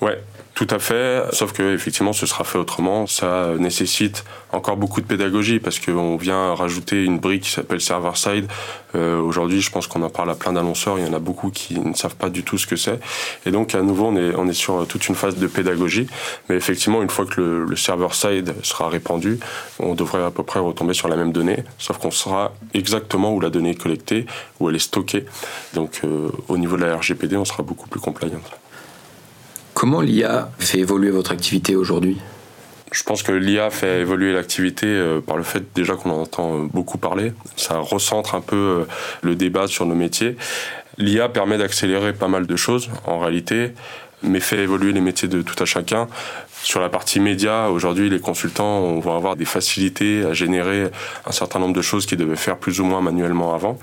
Ouais, 0.00 0.22
tout 0.56 0.66
à 0.70 0.78
fait, 0.78 1.22
sauf 1.32 1.52
que 1.52 1.74
effectivement 1.74 2.14
ce 2.14 2.24
sera 2.24 2.42
fait 2.42 2.56
autrement. 2.56 3.06
Ça 3.06 3.52
nécessite 3.58 4.24
encore 4.52 4.78
beaucoup 4.78 5.02
de 5.02 5.06
pédagogie 5.06 5.58
parce 5.60 5.78
qu'on 5.78 6.16
vient 6.16 6.54
rajouter 6.54 7.04
une 7.04 7.18
brique 7.18 7.42
qui 7.42 7.50
s'appelle 7.50 7.82
server 7.82 8.12
side. 8.14 8.46
Euh, 8.94 9.20
Aujourd'hui, 9.20 9.60
je 9.60 9.70
pense 9.70 9.86
qu'on 9.86 10.00
en 10.02 10.08
parle 10.08 10.30
à 10.30 10.34
plein 10.34 10.54
d'annonceurs. 10.54 10.98
Il 10.98 11.06
y 11.06 11.08
en 11.08 11.12
a 11.12 11.18
beaucoup 11.18 11.50
qui 11.50 11.78
ne 11.78 11.92
savent 11.92 12.16
pas 12.16 12.30
du 12.30 12.42
tout 12.42 12.56
ce 12.56 12.66
que 12.66 12.76
c'est. 12.76 12.98
Et 13.44 13.50
donc 13.50 13.74
à 13.74 13.82
nouveau, 13.82 14.06
on 14.06 14.16
est, 14.16 14.34
on 14.34 14.48
est 14.48 14.54
sur 14.54 14.86
toute 14.86 15.06
une 15.08 15.14
phase 15.14 15.36
de 15.36 15.46
pédagogie. 15.46 16.06
Mais 16.48 16.56
effectivement, 16.56 17.02
une 17.02 17.10
fois 17.10 17.26
que 17.26 17.38
le, 17.38 17.64
le 17.66 17.76
server 17.76 18.08
side 18.12 18.54
sera 18.62 18.88
répandu, 18.88 19.38
on 19.78 19.94
devrait 19.94 20.24
à 20.24 20.30
peu 20.30 20.42
près 20.42 20.60
retomber 20.60 20.94
sur 20.94 21.08
la 21.08 21.16
même 21.16 21.32
donnée, 21.32 21.64
sauf 21.76 21.98
qu'on 21.98 22.10
saura 22.10 22.54
exactement 22.72 23.34
où 23.34 23.40
la 23.40 23.50
donnée 23.50 23.72
est 23.72 23.82
collectée, 23.82 24.24
où 24.58 24.70
elle 24.70 24.76
est 24.76 24.78
stockée. 24.78 25.26
Donc 25.74 26.00
euh, 26.04 26.30
au 26.48 26.56
niveau 26.56 26.78
de 26.78 26.86
la 26.86 26.96
RGPD, 26.96 27.36
on 27.36 27.44
sera 27.44 27.62
beaucoup 27.62 27.90
plus 27.90 28.00
compliant. 28.00 28.40
Comment 29.76 30.00
l'IA 30.00 30.48
fait 30.58 30.78
évoluer 30.78 31.10
votre 31.10 31.32
activité 31.32 31.76
aujourd'hui? 31.76 32.16
Je 32.92 33.02
pense 33.02 33.22
que 33.22 33.30
l'IA 33.30 33.68
fait 33.68 34.00
évoluer 34.00 34.32
l'activité 34.32 34.86
euh, 34.86 35.20
par 35.20 35.36
le 35.36 35.42
fait 35.42 35.64
déjà 35.74 35.96
qu'on 35.96 36.08
en 36.12 36.22
entend 36.22 36.54
euh, 36.54 36.66
beaucoup 36.72 36.96
parler. 36.96 37.34
Ça 37.56 37.76
recentre 37.76 38.34
un 38.34 38.40
peu 38.40 38.56
euh, 38.56 38.84
le 39.20 39.34
débat 39.34 39.66
sur 39.66 39.84
nos 39.84 39.94
métiers. 39.94 40.38
L'IA 40.96 41.28
permet 41.28 41.58
d'accélérer 41.58 42.14
pas 42.14 42.26
mal 42.26 42.46
de 42.46 42.56
choses 42.56 42.88
en 43.04 43.18
réalité, 43.18 43.72
mais 44.22 44.40
fait 44.40 44.60
évoluer 44.60 44.94
les 44.94 45.02
métiers 45.02 45.28
de 45.28 45.42
tout 45.42 45.62
à 45.62 45.66
chacun. 45.66 46.08
Sur 46.66 46.80
la 46.80 46.88
partie 46.88 47.20
média, 47.20 47.70
aujourd'hui, 47.70 48.10
les 48.10 48.18
consultants 48.18 48.98
vont 48.98 49.14
avoir 49.14 49.36
des 49.36 49.44
facilités 49.44 50.24
à 50.24 50.32
générer 50.32 50.90
un 51.24 51.30
certain 51.30 51.60
nombre 51.60 51.74
de 51.76 51.80
choses 51.80 52.06
qu'ils 52.06 52.18
devaient 52.18 52.34
faire 52.34 52.56
plus 52.56 52.80
ou 52.80 52.84
moins 52.84 53.00
manuellement 53.00 53.54
avant. 53.54 53.78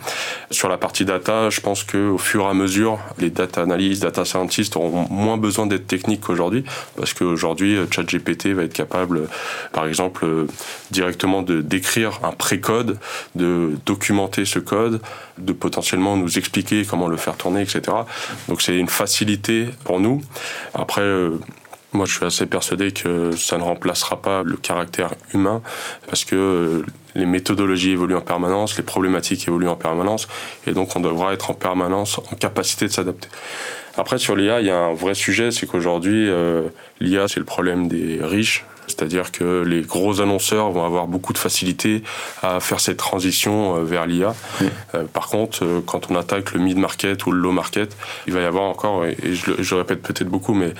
Sur 0.51 0.67
la 0.67 0.77
partie 0.77 1.05
data, 1.05 1.49
je 1.49 1.61
pense 1.61 1.85
qu'au 1.85 2.17
fur 2.17 2.43
et 2.43 2.49
à 2.49 2.53
mesure, 2.53 2.99
les 3.19 3.29
data 3.29 3.61
analysts, 3.61 4.03
data 4.03 4.25
scientists 4.25 4.75
auront 4.75 5.07
moins 5.09 5.37
besoin 5.37 5.65
d'être 5.65 5.87
techniques 5.87 6.19
qu'aujourd'hui, 6.19 6.65
parce 6.97 7.13
qu'aujourd'hui, 7.13 7.77
ChatGPT 7.89 8.47
va 8.47 8.63
être 8.63 8.73
capable, 8.73 9.29
par 9.71 9.87
exemple, 9.87 10.25
directement 10.91 11.41
de 11.41 11.61
d'écrire 11.61 12.19
un 12.21 12.33
pré-code, 12.33 12.99
de 13.35 13.77
documenter 13.85 14.43
ce 14.43 14.59
code, 14.59 14.99
de 15.37 15.53
potentiellement 15.53 16.17
nous 16.17 16.37
expliquer 16.37 16.83
comment 16.83 17.07
le 17.07 17.15
faire 17.15 17.37
tourner, 17.37 17.61
etc. 17.61 17.81
Donc 18.49 18.61
c'est 18.61 18.77
une 18.77 18.89
facilité 18.89 19.69
pour 19.85 20.01
nous. 20.01 20.21
Après, 20.73 21.01
euh, 21.01 21.39
moi, 21.93 22.05
je 22.05 22.13
suis 22.13 22.25
assez 22.25 22.45
persuadé 22.45 22.91
que 22.91 23.31
ça 23.35 23.57
ne 23.57 23.63
remplacera 23.63 24.21
pas 24.21 24.43
le 24.43 24.57
caractère 24.57 25.11
humain 25.33 25.61
parce 26.07 26.25
que 26.25 26.35
euh, 26.35 26.85
les 27.15 27.25
méthodologies 27.25 27.91
évoluent 27.91 28.15
en 28.15 28.21
permanence, 28.21 28.77
les 28.77 28.83
problématiques 28.83 29.47
évoluent 29.47 29.69
en 29.69 29.75
permanence 29.75 30.27
et 30.65 30.71
donc 30.71 30.95
on 30.95 30.99
devra 30.99 31.33
être 31.33 31.51
en 31.51 31.53
permanence 31.53 32.17
en 32.17 32.35
capacité 32.35 32.87
de 32.87 32.91
s'adapter. 32.91 33.27
Après, 33.95 34.17
sur 34.17 34.35
l'IA, 34.35 34.59
il 34.59 34.65
y 34.65 34.71
a 34.71 34.77
un 34.77 34.93
vrai 34.93 35.13
sujet, 35.13 35.51
c'est 35.51 35.67
qu'aujourd'hui, 35.67 36.27
euh, 36.27 36.63
l'IA, 36.99 37.27
c'est 37.27 37.39
le 37.39 37.45
problème 37.45 37.87
des 37.87 38.19
riches. 38.21 38.65
C'est-à-dire 38.87 39.31
que 39.31 39.63
les 39.63 39.81
gros 39.81 40.19
annonceurs 40.19 40.69
vont 40.71 40.83
avoir 40.83 41.07
beaucoup 41.07 41.31
de 41.31 41.37
facilité 41.37 42.03
à 42.41 42.59
faire 42.59 42.79
cette 42.79 42.97
transition 42.97 43.77
euh, 43.77 43.83
vers 43.83 44.07
l'IA. 44.07 44.33
par 45.13 45.27
contre, 45.27 45.83
quand 45.85 46.11
on 46.11 46.15
attaque 46.15 46.53
le 46.53 46.59
mid-market 46.59 47.25
ou 47.27 47.31
le 47.31 47.39
low-market, 47.39 47.95
il 48.27 48.33
va 48.33 48.41
y 48.41 48.45
avoir 48.45 48.63
encore, 48.63 49.05
et 49.05 49.15
je, 49.21 49.51
je 49.59 49.75
le 49.75 49.81
répète 49.81 50.01
peut-être 50.01 50.27
beaucoup, 50.27 50.53
mais 50.53 50.73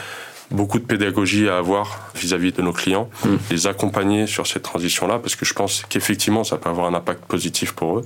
beaucoup 0.51 0.79
de 0.79 0.85
pédagogie 0.85 1.49
à 1.49 1.57
avoir 1.57 2.11
vis-à-vis 2.15 2.51
de 2.51 2.61
nos 2.61 2.73
clients, 2.73 3.09
mm. 3.25 3.35
les 3.51 3.67
accompagner 3.67 4.27
sur 4.27 4.47
cette 4.47 4.63
transition-là, 4.63 5.19
parce 5.19 5.35
que 5.35 5.45
je 5.45 5.53
pense 5.53 5.83
qu'effectivement, 5.89 6.43
ça 6.43 6.57
peut 6.57 6.69
avoir 6.69 6.87
un 6.87 6.93
impact 6.93 7.25
positif 7.25 7.73
pour 7.73 7.99
eux. 7.99 8.03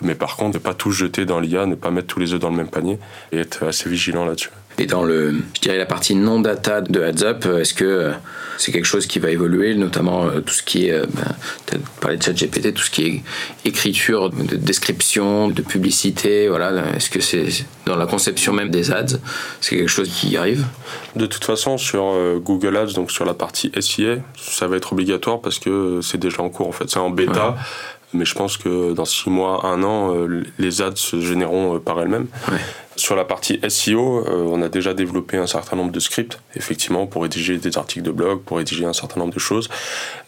Mais 0.00 0.14
par 0.14 0.36
contre, 0.36 0.58
ne 0.58 0.62
pas 0.62 0.74
tout 0.74 0.90
jeter 0.90 1.24
dans 1.24 1.38
l'IA, 1.38 1.66
ne 1.66 1.74
pas 1.74 1.90
mettre 1.90 2.08
tous 2.08 2.18
les 2.18 2.32
œufs 2.32 2.40
dans 2.40 2.50
le 2.50 2.56
même 2.56 2.68
panier 2.68 2.98
et 3.30 3.38
être 3.38 3.66
assez 3.66 3.88
vigilant 3.88 4.24
là-dessus. 4.24 4.50
Et 4.78 4.86
dans 4.86 5.04
le, 5.04 5.34
je 5.54 5.60
dirais 5.60 5.78
la 5.78 5.86
partie 5.86 6.14
non 6.14 6.40
data 6.40 6.80
de 6.80 7.00
Heads 7.00 7.22
Up, 7.24 7.46
est-ce 7.46 7.74
que 7.74 8.12
c'est 8.58 8.72
quelque 8.72 8.86
chose 8.86 9.06
qui 9.06 9.18
va 9.18 9.30
évoluer, 9.30 9.74
notamment 9.74 10.26
euh, 10.26 10.40
tout 10.40 10.54
ce 10.54 10.62
qui 10.62 10.86
est, 10.88 11.00
ben, 11.00 11.80
parler 12.00 12.16
de 12.16 12.22
chat 12.22 12.32
GPT, 12.32 12.72
tout 12.74 12.82
ce 12.82 12.90
qui 12.90 13.06
est 13.06 13.22
écriture, 13.64 14.30
de 14.30 14.56
description, 14.56 15.48
de 15.48 15.62
publicité, 15.62 16.48
voilà. 16.48 16.72
Est-ce 16.96 17.10
que 17.10 17.20
c'est 17.20 17.46
dans 17.86 17.96
la 17.96 18.06
conception 18.06 18.52
même 18.52 18.70
des 18.70 18.90
ads, 18.90 19.18
c'est 19.60 19.76
quelque 19.76 19.88
chose 19.88 20.08
qui 20.08 20.36
arrive? 20.36 20.64
De 21.16 21.26
toute 21.26 21.44
façon, 21.44 21.76
sur 21.76 22.04
euh, 22.04 22.38
Google 22.38 22.76
Ads, 22.76 22.92
donc 22.94 23.10
sur 23.10 23.24
la 23.24 23.34
partie 23.34 23.72
SIA, 23.80 24.16
ça 24.36 24.66
va 24.66 24.76
être 24.76 24.92
obligatoire 24.92 25.40
parce 25.40 25.58
que 25.58 26.00
c'est 26.02 26.18
déjà 26.18 26.42
en 26.42 26.48
cours 26.48 26.68
en 26.68 26.72
fait, 26.72 26.88
c'est 26.88 26.98
en 26.98 27.10
bêta. 27.10 27.56
Mais 28.14 28.24
je 28.24 28.34
pense 28.34 28.56
que 28.56 28.92
dans 28.92 29.04
six 29.04 29.30
mois, 29.30 29.66
un 29.66 29.82
an, 29.82 30.14
euh, 30.14 30.44
les 30.58 30.82
ads 30.82 30.96
se 30.96 31.20
généreront 31.20 31.78
par 31.80 32.00
elles-mêmes. 32.00 32.26
Sur 32.94 33.16
la 33.16 33.24
partie 33.24 33.58
SEO, 33.68 34.26
euh, 34.26 34.44
on 34.48 34.60
a 34.60 34.68
déjà 34.68 34.92
développé 34.92 35.38
un 35.38 35.46
certain 35.46 35.76
nombre 35.76 35.92
de 35.92 36.00
scripts, 36.00 36.38
effectivement, 36.54 37.06
pour 37.06 37.22
rédiger 37.22 37.56
des 37.56 37.78
articles 37.78 38.04
de 38.04 38.10
blog, 38.10 38.40
pour 38.42 38.58
rédiger 38.58 38.84
un 38.84 38.92
certain 38.92 39.18
nombre 39.18 39.32
de 39.32 39.38
choses. 39.38 39.70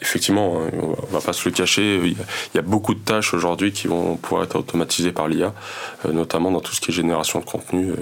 Effectivement, 0.01 0.61
hein, 0.63 0.71
on 0.81 1.13
va 1.13 1.21
pas 1.21 1.35
se 1.35 1.47
le 1.47 1.55
cacher, 1.55 2.01
il 2.03 2.17
y 2.55 2.59
a 2.59 2.63
beaucoup 2.63 2.95
de 2.95 3.01
tâches 3.01 3.35
aujourd'hui 3.35 3.73
qui 3.73 3.87
vont 3.87 4.17
pouvoir 4.17 4.45
être 4.45 4.57
automatisées 4.57 5.13
par 5.13 5.29
l'IA, 5.29 5.53
euh, 6.07 6.13
notamment 6.13 6.51
dans 6.51 6.61
tout 6.61 6.75
ce 6.75 6.81
qui 6.81 6.91
est 6.91 6.95
génération 6.95 7.39
de 7.39 7.45
contenu, 7.45 7.93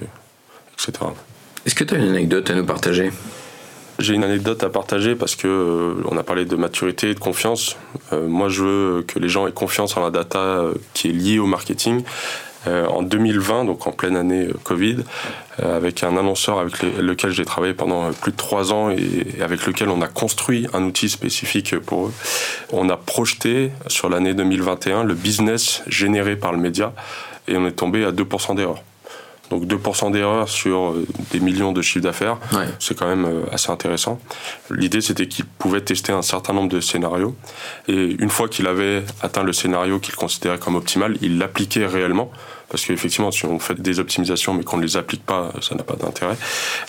etc. 0.74 0.92
Est-ce 1.66 1.74
que 1.74 1.82
tu 1.82 1.94
as 1.94 1.98
une 1.98 2.10
anecdote 2.10 2.48
à 2.48 2.54
nous 2.54 2.66
partager? 2.66 3.10
J'ai 4.02 4.14
une 4.14 4.24
anecdote 4.24 4.64
à 4.64 4.68
partager 4.68 5.14
parce 5.14 5.36
que 5.36 5.46
euh, 5.46 6.02
on 6.10 6.16
a 6.16 6.24
parlé 6.24 6.44
de 6.44 6.56
maturité 6.56 7.10
et 7.10 7.14
de 7.14 7.20
confiance. 7.20 7.76
Euh, 8.12 8.26
moi, 8.26 8.48
je 8.48 8.64
veux 8.64 9.02
que 9.02 9.20
les 9.20 9.28
gens 9.28 9.46
aient 9.46 9.52
confiance 9.52 9.96
en 9.96 10.02
la 10.02 10.10
data 10.10 10.40
euh, 10.40 10.74
qui 10.92 11.08
est 11.08 11.12
liée 11.12 11.38
au 11.38 11.46
marketing. 11.46 12.02
en 12.66 13.02
2020, 13.02 13.64
donc 13.64 13.86
en 13.88 13.92
pleine 13.92 14.16
année 14.16 14.48
Covid, 14.62 14.98
avec 15.58 16.04
un 16.04 16.16
annonceur 16.16 16.60
avec 16.60 16.80
lequel 16.82 17.30
j'ai 17.32 17.44
travaillé 17.44 17.74
pendant 17.74 18.12
plus 18.12 18.30
de 18.30 18.36
trois 18.36 18.72
ans 18.72 18.90
et, 18.90 19.42
avec 19.42 19.66
lequel 19.66 19.88
on 19.88 20.00
a 20.00 20.06
construit 20.06 20.68
un 20.72 20.84
outil 20.84 21.08
spécifique 21.08 21.76
pour 21.78 22.06
eux. 22.06 22.12
On 22.72 22.88
a 22.88 22.96
projeté 22.96 23.72
sur 23.88 24.08
l'année 24.08 24.34
2021 24.34 25.02
le 25.02 25.14
business 25.14 25.82
généré 25.88 26.36
par 26.36 26.52
le 26.52 26.58
média 26.58 26.92
et 27.48 27.56
on 27.56 27.66
est 27.66 27.72
tombé 27.72 28.04
à 28.04 28.12
2% 28.12 28.54
d'erreur. 28.54 28.80
Donc 29.52 29.66
2% 29.66 30.12
d'erreur 30.12 30.48
sur 30.48 30.92
euh, 30.92 31.06
des 31.30 31.38
millions 31.38 31.72
de 31.72 31.82
chiffres 31.82 32.02
d'affaires, 32.04 32.38
c'est 32.78 32.96
quand 32.96 33.06
même 33.06 33.26
euh, 33.26 33.42
assez 33.52 33.70
intéressant. 33.70 34.18
L'idée, 34.70 35.02
c'était 35.02 35.28
qu'il 35.28 35.44
pouvait 35.44 35.82
tester 35.82 36.10
un 36.10 36.22
certain 36.22 36.54
nombre 36.54 36.70
de 36.70 36.80
scénarios. 36.80 37.36
Et 37.86 38.16
une 38.18 38.30
fois 38.30 38.48
qu'il 38.48 38.66
avait 38.66 39.02
atteint 39.20 39.42
le 39.42 39.52
scénario 39.52 39.98
qu'il 39.98 40.14
considérait 40.14 40.58
comme 40.58 40.74
optimal, 40.74 41.18
il 41.20 41.36
l'appliquait 41.36 41.84
réellement. 41.84 42.30
Parce 42.70 42.86
qu'effectivement, 42.86 43.30
si 43.30 43.44
on 43.44 43.58
fait 43.58 43.78
des 43.78 44.00
optimisations 44.00 44.54
mais 44.54 44.64
qu'on 44.64 44.78
ne 44.78 44.84
les 44.84 44.96
applique 44.96 45.26
pas, 45.26 45.52
ça 45.60 45.74
n'a 45.74 45.82
pas 45.82 45.96
d'intérêt. 45.96 46.38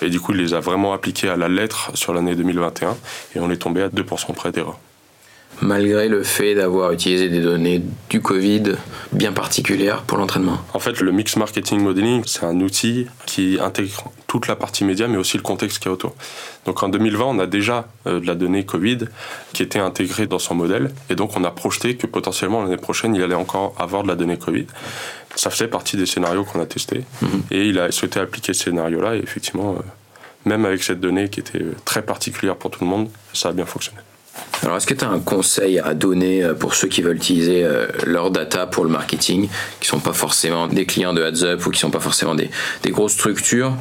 Et 0.02 0.10
du 0.10 0.22
coup, 0.22 0.32
il 0.32 0.38
les 0.38 0.54
a 0.54 0.62
vraiment 0.62 0.94
appliquées 0.94 1.28
à 1.28 1.36
la 1.36 1.50
lettre 1.50 1.92
sur 1.96 2.14
l'année 2.14 2.36
2021 2.36 2.96
et 3.36 3.42
on 3.42 3.52
est 3.52 3.58
tombé 3.58 3.82
à 3.82 3.90
2% 3.90 4.34
près 4.34 4.54
d'erreur 4.54 4.80
malgré 5.62 6.08
le 6.08 6.24
fait 6.24 6.56
d'avoir 6.56 6.92
utilisé 6.92 7.30
des 7.30 7.42
données 7.42 7.82
du 8.10 8.22
Covid 8.22 8.74
bien 9.12 9.32
particulières 9.32 10.04
pour 10.04 10.18
l'entraînement 10.18 10.58
En 10.74 10.80
fait, 10.80 11.00
le 11.00 11.12
Mix 11.12 11.36
Marketing 11.38 11.80
Modeling, 11.82 12.24
c'est 12.26 12.46
un 12.46 12.60
outil 12.60 13.08
qui 13.26 13.58
intègre 13.62 14.12
toute 14.28 14.48
la 14.48 14.56
partie 14.56 14.84
média, 14.84 15.08
mais 15.08 15.18
aussi 15.18 15.38
le 15.38 15.44
contexte 15.44 15.80
qui 15.80 15.88
est 15.88 15.92
autour. 15.92 16.16
Donc 16.66 16.82
en 16.82 16.90
2020, 16.90 17.26
on 17.26 17.40
a 17.40 17.46
déjà 17.46 17.88
euh, 18.08 18.20
de 18.20 18.26
la 18.26 18.36
donnée 18.36 18.66
Covid 18.66 19.00
qui 19.54 19.62
était 19.62 19.80
intégrée 19.80 20.28
dans 20.28 20.40
son 20.40 20.56
modèle, 20.56 20.92
et 21.10 21.16
donc 21.16 21.38
on 21.38 21.44
a 21.44 21.52
projeté 21.52 21.96
que 21.96 22.08
potentiellement 22.08 22.64
l'année 22.64 22.78
prochaine, 22.78 23.14
il 23.14 23.22
allait 23.22 23.36
encore 23.36 23.76
avoir 23.78 24.04
de 24.04 24.08
la 24.08 24.16
donnée 24.16 24.38
Covid. 24.38 24.66
Ça 25.36 25.50
faisait 25.50 25.68
partie 25.68 25.98
des 25.98 26.06
scénarios 26.06 26.46
qu'on 26.46 26.60
a 26.62 26.66
testés, 26.66 27.04
mhm. 27.22 27.44
et 27.52 27.68
il 27.68 27.80
a 27.80 27.92
souhaité 27.92 28.20
appliquer 28.20 28.54
ce 28.54 28.66
scénario-là, 28.66 29.16
et 29.16 29.20
effectivement, 29.20 29.74
euh, 29.74 29.82
même 30.46 30.66
avec 30.66 30.84
cette 30.84 31.00
donnée 31.00 31.30
qui 31.30 31.40
était 31.40 31.64
très 31.86 32.02
particulière 32.02 32.56
pour 32.56 32.72
tout 32.72 32.84
le 32.84 32.90
monde, 32.90 33.10
ça 33.34 33.50
a 33.50 33.52
bien 33.52 33.66
fonctionné. 33.66 34.00
Alors, 34.64 34.78
est-ce 34.78 34.88
que 34.88 34.94
tu 34.94 35.04
as 35.04 35.10
un 35.10 35.20
conseil 35.20 35.80
à 35.80 35.94
donner 35.94 36.44
euh, 36.44 36.54
pour 36.54 36.74
ceux 36.74 36.88
qui 36.88 37.02
veulent 37.02 37.18
utiliser 37.18 37.64
euh, 37.64 37.88
leur 38.06 38.32
data 38.32 38.66
pour 38.66 38.84
le 38.84 38.90
marketing, 38.90 39.50
qui 39.80 39.88
sont 39.88 40.00
pas 40.00 40.14
forcément 40.14 40.68
des 40.68 40.86
clients 40.86 41.14
de 41.14 41.22
Ads 41.22 41.44
Up 41.44 41.66
ou 41.66 41.70
qui 41.70 41.80
sont 41.80 41.92
pas 41.92 42.00
forcément 42.00 42.34
des, 42.34 42.50
grosses 42.86 43.14
structures? 43.14 43.74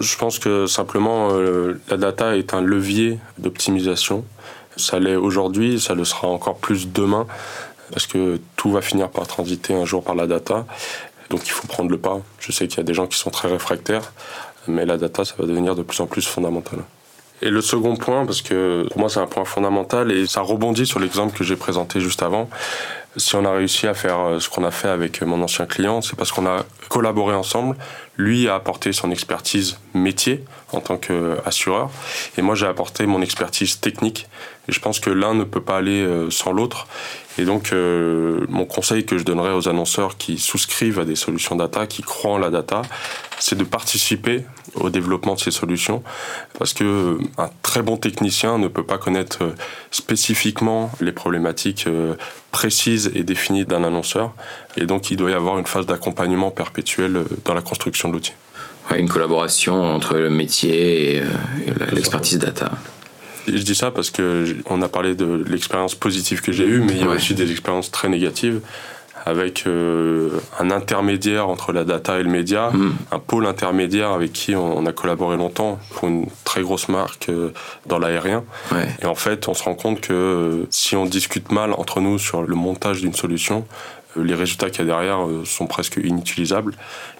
Je 0.00 0.16
pense 0.16 0.38
que 0.38 0.66
simplement, 0.66 1.28
euh, 1.32 1.80
la 1.88 1.96
data 1.96 2.36
est 2.36 2.54
un 2.54 2.60
levier 2.60 3.18
d'optimisation. 3.38 4.24
Ça 4.76 4.98
l'est 4.98 5.16
aujourd'hui, 5.16 5.80
ça 5.80 5.94
le 5.94 6.04
sera 6.04 6.28
encore 6.28 6.56
plus 6.56 6.88
demain, 6.88 7.26
parce 7.92 8.06
que 8.06 8.40
tout 8.56 8.72
va 8.72 8.82
finir 8.82 9.10
par 9.10 9.26
transiter 9.26 9.74
un 9.74 9.84
jour 9.84 10.02
par 10.02 10.14
la 10.14 10.26
data. 10.26 10.66
Donc 11.30 11.46
il 11.46 11.50
faut 11.50 11.68
prendre 11.68 11.90
le 11.90 11.98
pas. 11.98 12.20
Je 12.40 12.52
sais 12.52 12.66
qu'il 12.66 12.78
y 12.78 12.80
a 12.80 12.84
des 12.84 12.94
gens 12.94 13.06
qui 13.06 13.18
sont 13.18 13.30
très 13.30 13.48
réfractaires, 13.48 14.12
mais 14.66 14.84
la 14.84 14.98
data, 14.98 15.24
ça 15.24 15.34
va 15.38 15.46
devenir 15.46 15.76
de 15.76 15.82
plus 15.82 16.00
en 16.00 16.06
plus 16.06 16.26
fondamental. 16.26 16.80
Et 17.42 17.50
le 17.50 17.60
second 17.60 17.96
point, 17.96 18.24
parce 18.24 18.40
que 18.40 18.86
pour 18.88 18.98
moi 19.00 19.08
c'est 19.08 19.18
un 19.18 19.26
point 19.26 19.44
fondamental 19.44 20.12
et 20.12 20.26
ça 20.26 20.40
rebondit 20.40 20.86
sur 20.86 21.00
l'exemple 21.00 21.36
que 21.36 21.42
j'ai 21.42 21.56
présenté 21.56 22.00
juste 22.00 22.22
avant, 22.22 22.48
si 23.16 23.34
on 23.34 23.44
a 23.44 23.52
réussi 23.52 23.86
à 23.86 23.94
faire 23.94 24.20
euh, 24.20 24.38
ce 24.38 24.48
qu'on 24.48 24.64
a 24.64 24.70
fait 24.70 24.88
avec 24.88 25.22
mon 25.22 25.42
ancien 25.42 25.66
client, 25.66 26.00
c'est 26.00 26.16
parce 26.16 26.32
qu'on 26.32 26.46
a 26.46 26.64
collaboré 26.88 27.34
ensemble. 27.34 27.76
Lui 28.16 28.48
a 28.48 28.54
apporté 28.54 28.92
son 28.92 29.10
expertise 29.10 29.78
métier 29.94 30.44
en 30.72 30.80
tant 30.80 30.96
qu'assureur 30.96 31.90
et 32.36 32.42
moi 32.42 32.54
j'ai 32.54 32.66
apporté 32.66 33.06
mon 33.06 33.22
expertise 33.22 33.80
technique. 33.80 34.28
Et 34.68 34.72
je 34.72 34.80
pense 34.80 35.00
que 35.00 35.10
l'un 35.10 35.34
ne 35.34 35.44
peut 35.44 35.60
pas 35.60 35.78
aller 35.78 36.02
euh, 36.02 36.30
sans 36.30 36.52
l'autre. 36.52 36.86
Et 37.38 37.44
donc, 37.44 37.72
euh, 37.72 38.44
mon 38.48 38.64
conseil 38.64 39.04
que 39.04 39.18
je 39.18 39.24
donnerais 39.24 39.52
aux 39.52 39.68
annonceurs 39.68 40.16
qui 40.18 40.38
souscrivent 40.38 41.00
à 41.00 41.04
des 41.04 41.16
solutions 41.16 41.56
data, 41.56 41.86
qui 41.86 42.02
croient 42.02 42.32
en 42.32 42.38
la 42.38 42.50
data, 42.50 42.82
c'est 43.40 43.56
de 43.56 43.64
participer 43.64 44.44
au 44.74 44.90
développement 44.90 45.34
de 45.34 45.40
ces 45.40 45.50
solutions, 45.50 46.02
parce 46.58 46.74
que 46.74 46.84
euh, 46.84 47.18
un 47.38 47.50
très 47.62 47.82
bon 47.82 47.96
technicien 47.96 48.58
ne 48.58 48.68
peut 48.68 48.84
pas 48.84 48.98
connaître 48.98 49.38
spécifiquement 49.90 50.92
les 51.00 51.12
problématiques 51.12 51.88
précises 52.52 53.10
et 53.14 53.24
définies 53.24 53.64
d'un 53.64 53.82
annonceur, 53.82 54.34
et 54.76 54.86
donc 54.86 55.10
il 55.10 55.16
doit 55.16 55.30
y 55.30 55.34
avoir 55.34 55.58
une 55.58 55.66
phase 55.66 55.86
d'accompagnement 55.86 56.50
perpétuel 56.50 57.24
dans 57.44 57.54
la 57.54 57.62
construction 57.62 58.08
de 58.08 58.14
l'outil. 58.14 58.32
une 58.96 59.08
collaboration 59.08 59.82
entre 59.82 60.16
le 60.16 60.30
métier 60.30 61.16
et 61.16 61.22
l'expertise 61.92 62.38
data. 62.38 62.72
Je 63.48 63.62
dis 63.62 63.74
ça 63.74 63.90
parce 63.90 64.10
que 64.10 64.56
on 64.66 64.82
a 64.82 64.88
parlé 64.88 65.14
de 65.14 65.44
l'expérience 65.48 65.94
positive 65.94 66.42
que 66.42 66.52
j'ai 66.52 66.64
eue, 66.64 66.80
mais 66.80 66.92
il 66.92 67.00
y 67.00 67.04
a 67.04 67.08
aussi 67.08 67.34
des 67.34 67.50
expériences 67.50 67.90
très 67.90 68.08
négatives 68.08 68.60
avec 69.24 69.64
euh, 69.66 70.30
un 70.58 70.70
intermédiaire 70.70 71.48
entre 71.48 71.72
la 71.72 71.84
data 71.84 72.18
et 72.18 72.22
le 72.22 72.28
média, 72.28 72.70
mm. 72.70 72.92
un 73.12 73.18
pôle 73.18 73.46
intermédiaire 73.46 74.10
avec 74.10 74.32
qui 74.32 74.56
on, 74.56 74.84
a 74.84 74.92
collaboré 74.92 75.36
longtemps 75.36 75.78
pour 75.90 76.08
une 76.08 76.26
très 76.44 76.62
grosse 76.62 76.88
marque 76.88 77.28
euh, 77.28 77.52
dans 77.86 77.98
l'aérien. 77.98 78.44
Et 79.00 79.06
en 79.06 79.14
fait, 79.14 79.48
on 79.48 79.54
se 79.54 79.62
rend 79.62 79.74
compte 79.74 80.00
que 80.00 80.12
euh, 80.12 80.66
si 80.70 80.96
on 80.96 81.06
discute 81.06 81.52
mal 81.52 81.72
entre 81.72 82.00
nous 82.00 82.18
sur 82.18 82.42
le 82.42 82.54
montage 82.54 83.00
d'une 83.00 83.14
solution, 83.14 83.64
les 84.16 84.34
résultats 84.34 84.70
qu'il 84.70 84.80
y 84.80 84.82
a 84.82 84.86
derrière 84.86 85.26
sont 85.44 85.66
presque 85.66 85.96
inutilisables. 86.02 86.74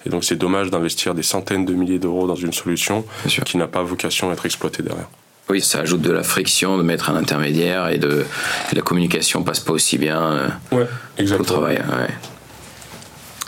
Et 0.06 0.10
donc 0.10 0.24
c'est 0.24 0.36
dommage 0.36 0.70
d'investir 0.70 1.14
des 1.14 1.22
centaines 1.22 1.64
de 1.64 1.74
milliers 1.74 1.98
d'euros 1.98 2.26
dans 2.26 2.34
une 2.36 2.52
solution 2.52 3.04
qui 3.44 3.56
n'a 3.56 3.66
pas 3.66 3.82
vocation 3.82 4.30
à 4.30 4.32
être 4.34 4.46
exploitée 4.46 4.82
derrière. 4.82 5.08
Oui, 5.48 5.60
ça 5.60 5.80
ajoute 5.80 6.00
de 6.00 6.12
la 6.12 6.22
friction 6.22 6.78
de 6.78 6.82
mettre 6.82 7.10
un 7.10 7.16
intermédiaire 7.16 7.88
et 7.88 7.98
de 7.98 8.24
la 8.72 8.80
communication 8.80 9.42
passe 9.42 9.60
pas 9.60 9.72
aussi 9.72 9.98
bien 9.98 10.22
euh, 10.22 10.48
ouais, 10.72 10.86
exactement. 11.18 11.58
au 11.58 11.60
travail. 11.60 11.82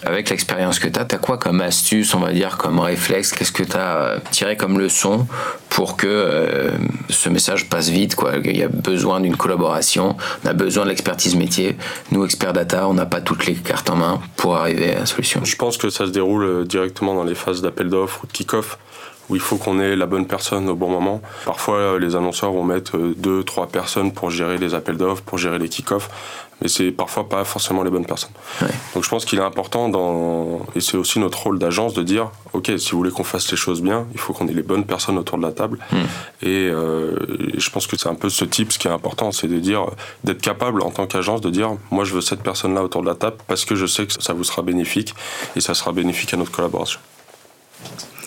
Avec 0.06 0.30
l'expérience 0.30 0.78
que 0.78 0.88
tu 0.88 0.98
as, 0.98 1.04
tu 1.04 1.14
as 1.14 1.18
quoi 1.18 1.38
comme 1.38 1.60
astuce, 1.60 2.14
on 2.14 2.20
va 2.20 2.32
dire, 2.32 2.58
comme 2.58 2.78
réflexe? 2.80 3.32
Qu'est-ce 3.32 3.52
que 3.52 3.62
tu 3.62 3.76
as 3.76 3.96
euh, 3.96 4.18
tiré 4.30 4.56
comme 4.56 4.78
leçon 4.78 5.26
pour 5.70 5.96
que 5.96 6.06
euh, 6.06 6.70
ce 7.08 7.28
message 7.28 7.68
passe 7.68 7.88
vite 7.88 8.14
quoi? 8.14 8.34
Il 8.44 8.56
y 8.56 8.62
a 8.62 8.68
besoin 8.68 9.20
d'une 9.20 9.36
collaboration, 9.36 10.16
on 10.44 10.48
a 10.48 10.52
besoin 10.52 10.84
de 10.84 10.90
l'expertise 10.90 11.36
métier. 11.36 11.76
Nous, 12.10 12.24
experts 12.24 12.52
data, 12.52 12.88
on 12.88 12.94
n'a 12.94 13.06
pas 13.06 13.20
toutes 13.20 13.46
les 13.46 13.54
cartes 13.54 13.88
en 13.90 13.96
main 13.96 14.20
pour 14.36 14.56
arriver 14.56 14.94
à 14.94 15.00
la 15.00 15.06
solution. 15.06 15.40
Je 15.44 15.56
pense 15.56 15.76
que 15.76 15.90
ça 15.90 16.06
se 16.06 16.10
déroule 16.10 16.66
directement 16.66 17.14
dans 17.14 17.24
les 17.24 17.34
phases 17.34 17.62
d'appel 17.62 17.88
d'offres 17.88 18.24
ou 18.24 18.26
de 18.26 18.32
kick-off 18.32 18.78
où 19.28 19.36
il 19.36 19.40
faut 19.40 19.56
qu'on 19.56 19.80
ait 19.80 19.96
la 19.96 20.06
bonne 20.06 20.26
personne 20.26 20.68
au 20.68 20.74
bon 20.74 20.90
moment. 20.90 21.20
Parfois, 21.44 21.76
euh, 21.76 21.98
les 21.98 22.16
annonceurs 22.16 22.52
vont 22.52 22.64
mettre 22.64 22.96
euh, 22.96 23.14
deux, 23.16 23.42
trois 23.42 23.66
personnes 23.66 24.12
pour 24.12 24.30
gérer 24.30 24.58
les 24.58 24.74
appels 24.74 24.96
d'offres, 24.96 25.22
pour 25.22 25.38
gérer 25.38 25.58
les 25.58 25.68
kick-offs, 25.68 26.10
mais 26.60 26.68
c'est 26.68 26.90
parfois 26.90 27.28
pas 27.28 27.44
forcément 27.44 27.82
les 27.82 27.90
bonnes 27.90 28.06
personnes. 28.06 28.30
Donc 28.94 29.04
je 29.04 29.08
pense 29.08 29.24
qu'il 29.24 29.38
est 29.38 29.42
important, 29.42 29.88
dans... 29.88 30.60
et 30.74 30.80
c'est 30.80 30.96
aussi 30.96 31.18
notre 31.18 31.42
rôle 31.42 31.58
d'agence, 31.58 31.94
de 31.94 32.02
dire, 32.02 32.30
OK, 32.52 32.70
si 32.78 32.92
vous 32.92 32.98
voulez 32.98 33.10
qu'on 33.10 33.24
fasse 33.24 33.50
les 33.50 33.56
choses 33.56 33.82
bien, 33.82 34.06
il 34.12 34.20
faut 34.20 34.32
qu'on 34.32 34.46
ait 34.48 34.52
les 34.52 34.62
bonnes 34.62 34.84
personnes 34.84 35.18
autour 35.18 35.38
de 35.38 35.42
la 35.42 35.52
table. 35.52 35.78
Hmm. 35.90 35.96
Et 36.42 36.68
euh, 36.68 37.16
je 37.56 37.70
pense 37.70 37.86
que 37.86 37.96
c'est 37.96 38.08
un 38.08 38.14
peu 38.14 38.28
ce 38.28 38.44
type, 38.44 38.72
ce 38.72 38.78
qui 38.78 38.88
est 38.88 38.92
important, 38.92 39.32
c'est 39.32 39.48
de 39.48 39.58
dire, 39.58 39.86
d'être 40.22 40.40
capable 40.40 40.82
en 40.82 40.90
tant 40.90 41.06
qu'agence 41.06 41.40
de 41.40 41.50
dire, 41.50 41.70
moi 41.90 42.04
je 42.04 42.14
veux 42.14 42.20
cette 42.20 42.42
personne-là 42.42 42.82
autour 42.82 43.02
de 43.02 43.06
la 43.06 43.14
table 43.14 43.36
parce 43.46 43.64
que 43.64 43.74
je 43.74 43.86
sais 43.86 44.06
que 44.06 44.22
ça 44.22 44.32
vous 44.32 44.44
sera 44.44 44.62
bénéfique 44.62 45.14
et 45.56 45.60
ça 45.60 45.74
sera 45.74 45.92
bénéfique 45.92 46.32
à 46.34 46.36
notre 46.36 46.52
collaboration. 46.52 47.00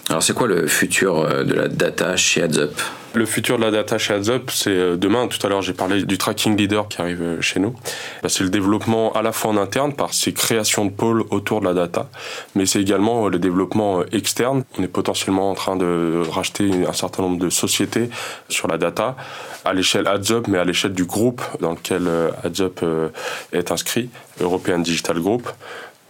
Alors 0.10 0.24
c'est 0.24 0.34
quoi 0.34 0.48
le 0.48 0.68
futur 0.68 1.20
euh, 1.20 1.44
de 1.44 1.54
la 1.54 1.68
data 1.68 2.16
chez 2.16 2.44
AdsUp 2.44 2.72
le 3.14 3.26
futur 3.26 3.58
de 3.58 3.64
la 3.64 3.72
data 3.72 3.98
chez 3.98 4.14
AdsUp, 4.14 4.52
c'est 4.52 4.70
euh, 4.70 4.96
demain. 4.96 5.28
Tout 5.28 5.44
à 5.44 5.50
l'heure, 5.50 5.64
j'ai 5.64 5.74
parlé 5.74 6.04
du 6.04 6.20
tracking 6.20 6.56
leader 6.56 6.88
qui 6.88 7.02
arrive 7.02 7.22
euh, 7.24 7.42
chez 7.42 7.60
nous. 7.60 7.74
Bah, 8.22 8.30
c'est 8.30 8.44
le 8.44 8.52
développement 8.52 9.12
à 9.14 9.24
la 9.24 9.32
fois 9.32 9.50
en 9.50 9.58
interne 9.58 9.94
par 9.94 10.14
ces 10.14 10.34
créations 10.34 10.86
de 10.86 10.92
pôles 10.92 11.24
autour 11.32 11.62
de 11.62 11.66
la 11.66 11.74
data, 11.74 12.10
mais 12.54 12.68
c'est 12.68 12.80
également 12.80 13.28
le 13.28 13.40
développement 13.40 14.04
externe. 14.12 14.66
On 14.78 14.84
est 14.84 14.88
potentiellement 14.88 15.50
en 15.50 15.56
train 15.56 15.78
de 15.78 16.22
racheter 16.30 16.86
un 16.88 16.94
certain 16.94 17.24
nombre 17.24 17.40
de 17.40 17.50
sociétés 17.50 18.10
sur 18.50 18.68
la 18.68 18.78
data 18.78 19.16
à 19.66 19.74
l'échelle 19.74 20.06
AdsUp, 20.08 20.48
mais 20.48 20.60
à 20.60 20.66
l'échelle 20.66 20.94
du 20.94 21.06
groupe 21.06 21.42
dans 21.60 21.72
lequel 21.72 22.08
AdsUp 22.44 22.86
est 23.52 23.72
inscrit, 23.72 24.10
European 24.42 24.78
Digital 24.78 25.20
Group. 25.20 25.50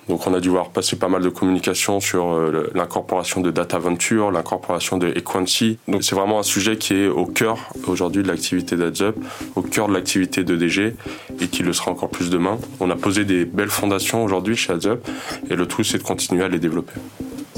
Donc 0.09 0.25
on 0.27 0.33
a 0.33 0.39
dû 0.39 0.49
voir 0.49 0.69
passer 0.69 0.95
pas 0.95 1.09
mal 1.09 1.21
de 1.21 1.29
communication 1.29 1.99
sur 1.99 2.33
euh, 2.33 2.69
l'incorporation 2.73 3.41
de 3.41 3.51
Data 3.51 3.77
Venture, 3.77 4.31
l'incorporation 4.31 4.97
de 4.97 5.07
Equancy. 5.07 5.77
Donc 5.87 6.03
c'est 6.03 6.15
vraiment 6.15 6.39
un 6.39 6.43
sujet 6.43 6.77
qui 6.77 6.93
est 6.93 7.07
au 7.07 7.25
cœur 7.25 7.69
aujourd'hui 7.87 8.23
de 8.23 8.27
l'activité 8.27 8.77
d'AdsUp, 8.77 9.15
au 9.55 9.61
cœur 9.61 9.87
de 9.87 9.93
l'activité 9.93 10.43
de 10.43 10.55
DG 10.55 10.95
et 11.39 11.47
qui 11.47 11.63
le 11.63 11.73
sera 11.73 11.91
encore 11.91 12.09
plus 12.09 12.29
demain. 12.29 12.57
On 12.79 12.89
a 12.89 12.95
posé 12.95 13.25
des 13.25 13.45
belles 13.45 13.69
fondations 13.69 14.23
aujourd'hui 14.23 14.55
chez 14.55 14.73
AdsUp 14.73 15.07
et 15.49 15.55
le 15.55 15.65
tout 15.65 15.83
c'est 15.83 15.97
de 15.97 16.03
continuer 16.03 16.43
à 16.43 16.47
les 16.47 16.59
développer. 16.59 16.93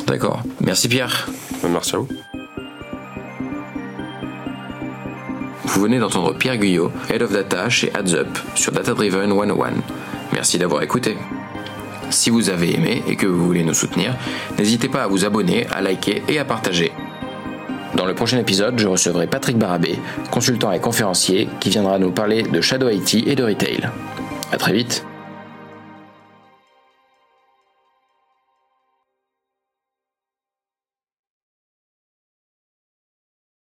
D'accord. 0.07 0.41
Merci 0.61 0.87
Pierre. 0.87 1.29
Merci 1.67 1.95
à 1.95 1.99
vous. 1.99 2.07
Vous 5.65 5.81
venez 5.81 5.99
d'entendre 5.99 6.33
Pierre 6.33 6.57
Guyot, 6.57 6.91
Head 7.11 7.21
of 7.21 7.31
Data 7.31 7.69
chez 7.69 7.93
AdsUp 7.93 8.27
sur 8.55 8.71
Data 8.71 8.93
Driven 8.93 9.29
101. 9.29 9.73
Merci 10.33 10.57
d'avoir 10.57 10.81
écouté. 10.81 11.15
Si 12.09 12.29
vous 12.29 12.49
avez 12.49 12.75
aimé 12.75 13.03
et 13.07 13.15
que 13.15 13.27
vous 13.27 13.45
voulez 13.45 13.63
nous 13.63 13.73
soutenir, 13.73 14.15
n'hésitez 14.57 14.89
pas 14.89 15.03
à 15.03 15.07
vous 15.07 15.25
abonner, 15.25 15.67
à 15.71 15.81
liker 15.81 16.23
et 16.27 16.39
à 16.39 16.45
partager. 16.45 16.91
Dans 17.95 18.05
le 18.05 18.13
prochain 18.13 18.37
épisode, 18.37 18.79
je 18.79 18.87
recevrai 18.87 19.27
Patrick 19.27 19.57
Barabé, 19.57 19.97
consultant 20.31 20.71
et 20.71 20.79
conférencier, 20.79 21.49
qui 21.59 21.69
viendra 21.69 21.99
nous 21.99 22.11
parler 22.11 22.43
de 22.43 22.61
Shadow 22.61 22.89
IT 22.89 23.27
et 23.27 23.35
de 23.35 23.43
retail. 23.43 23.89
À 24.51 24.57
très 24.57 24.73
vite 24.73 25.05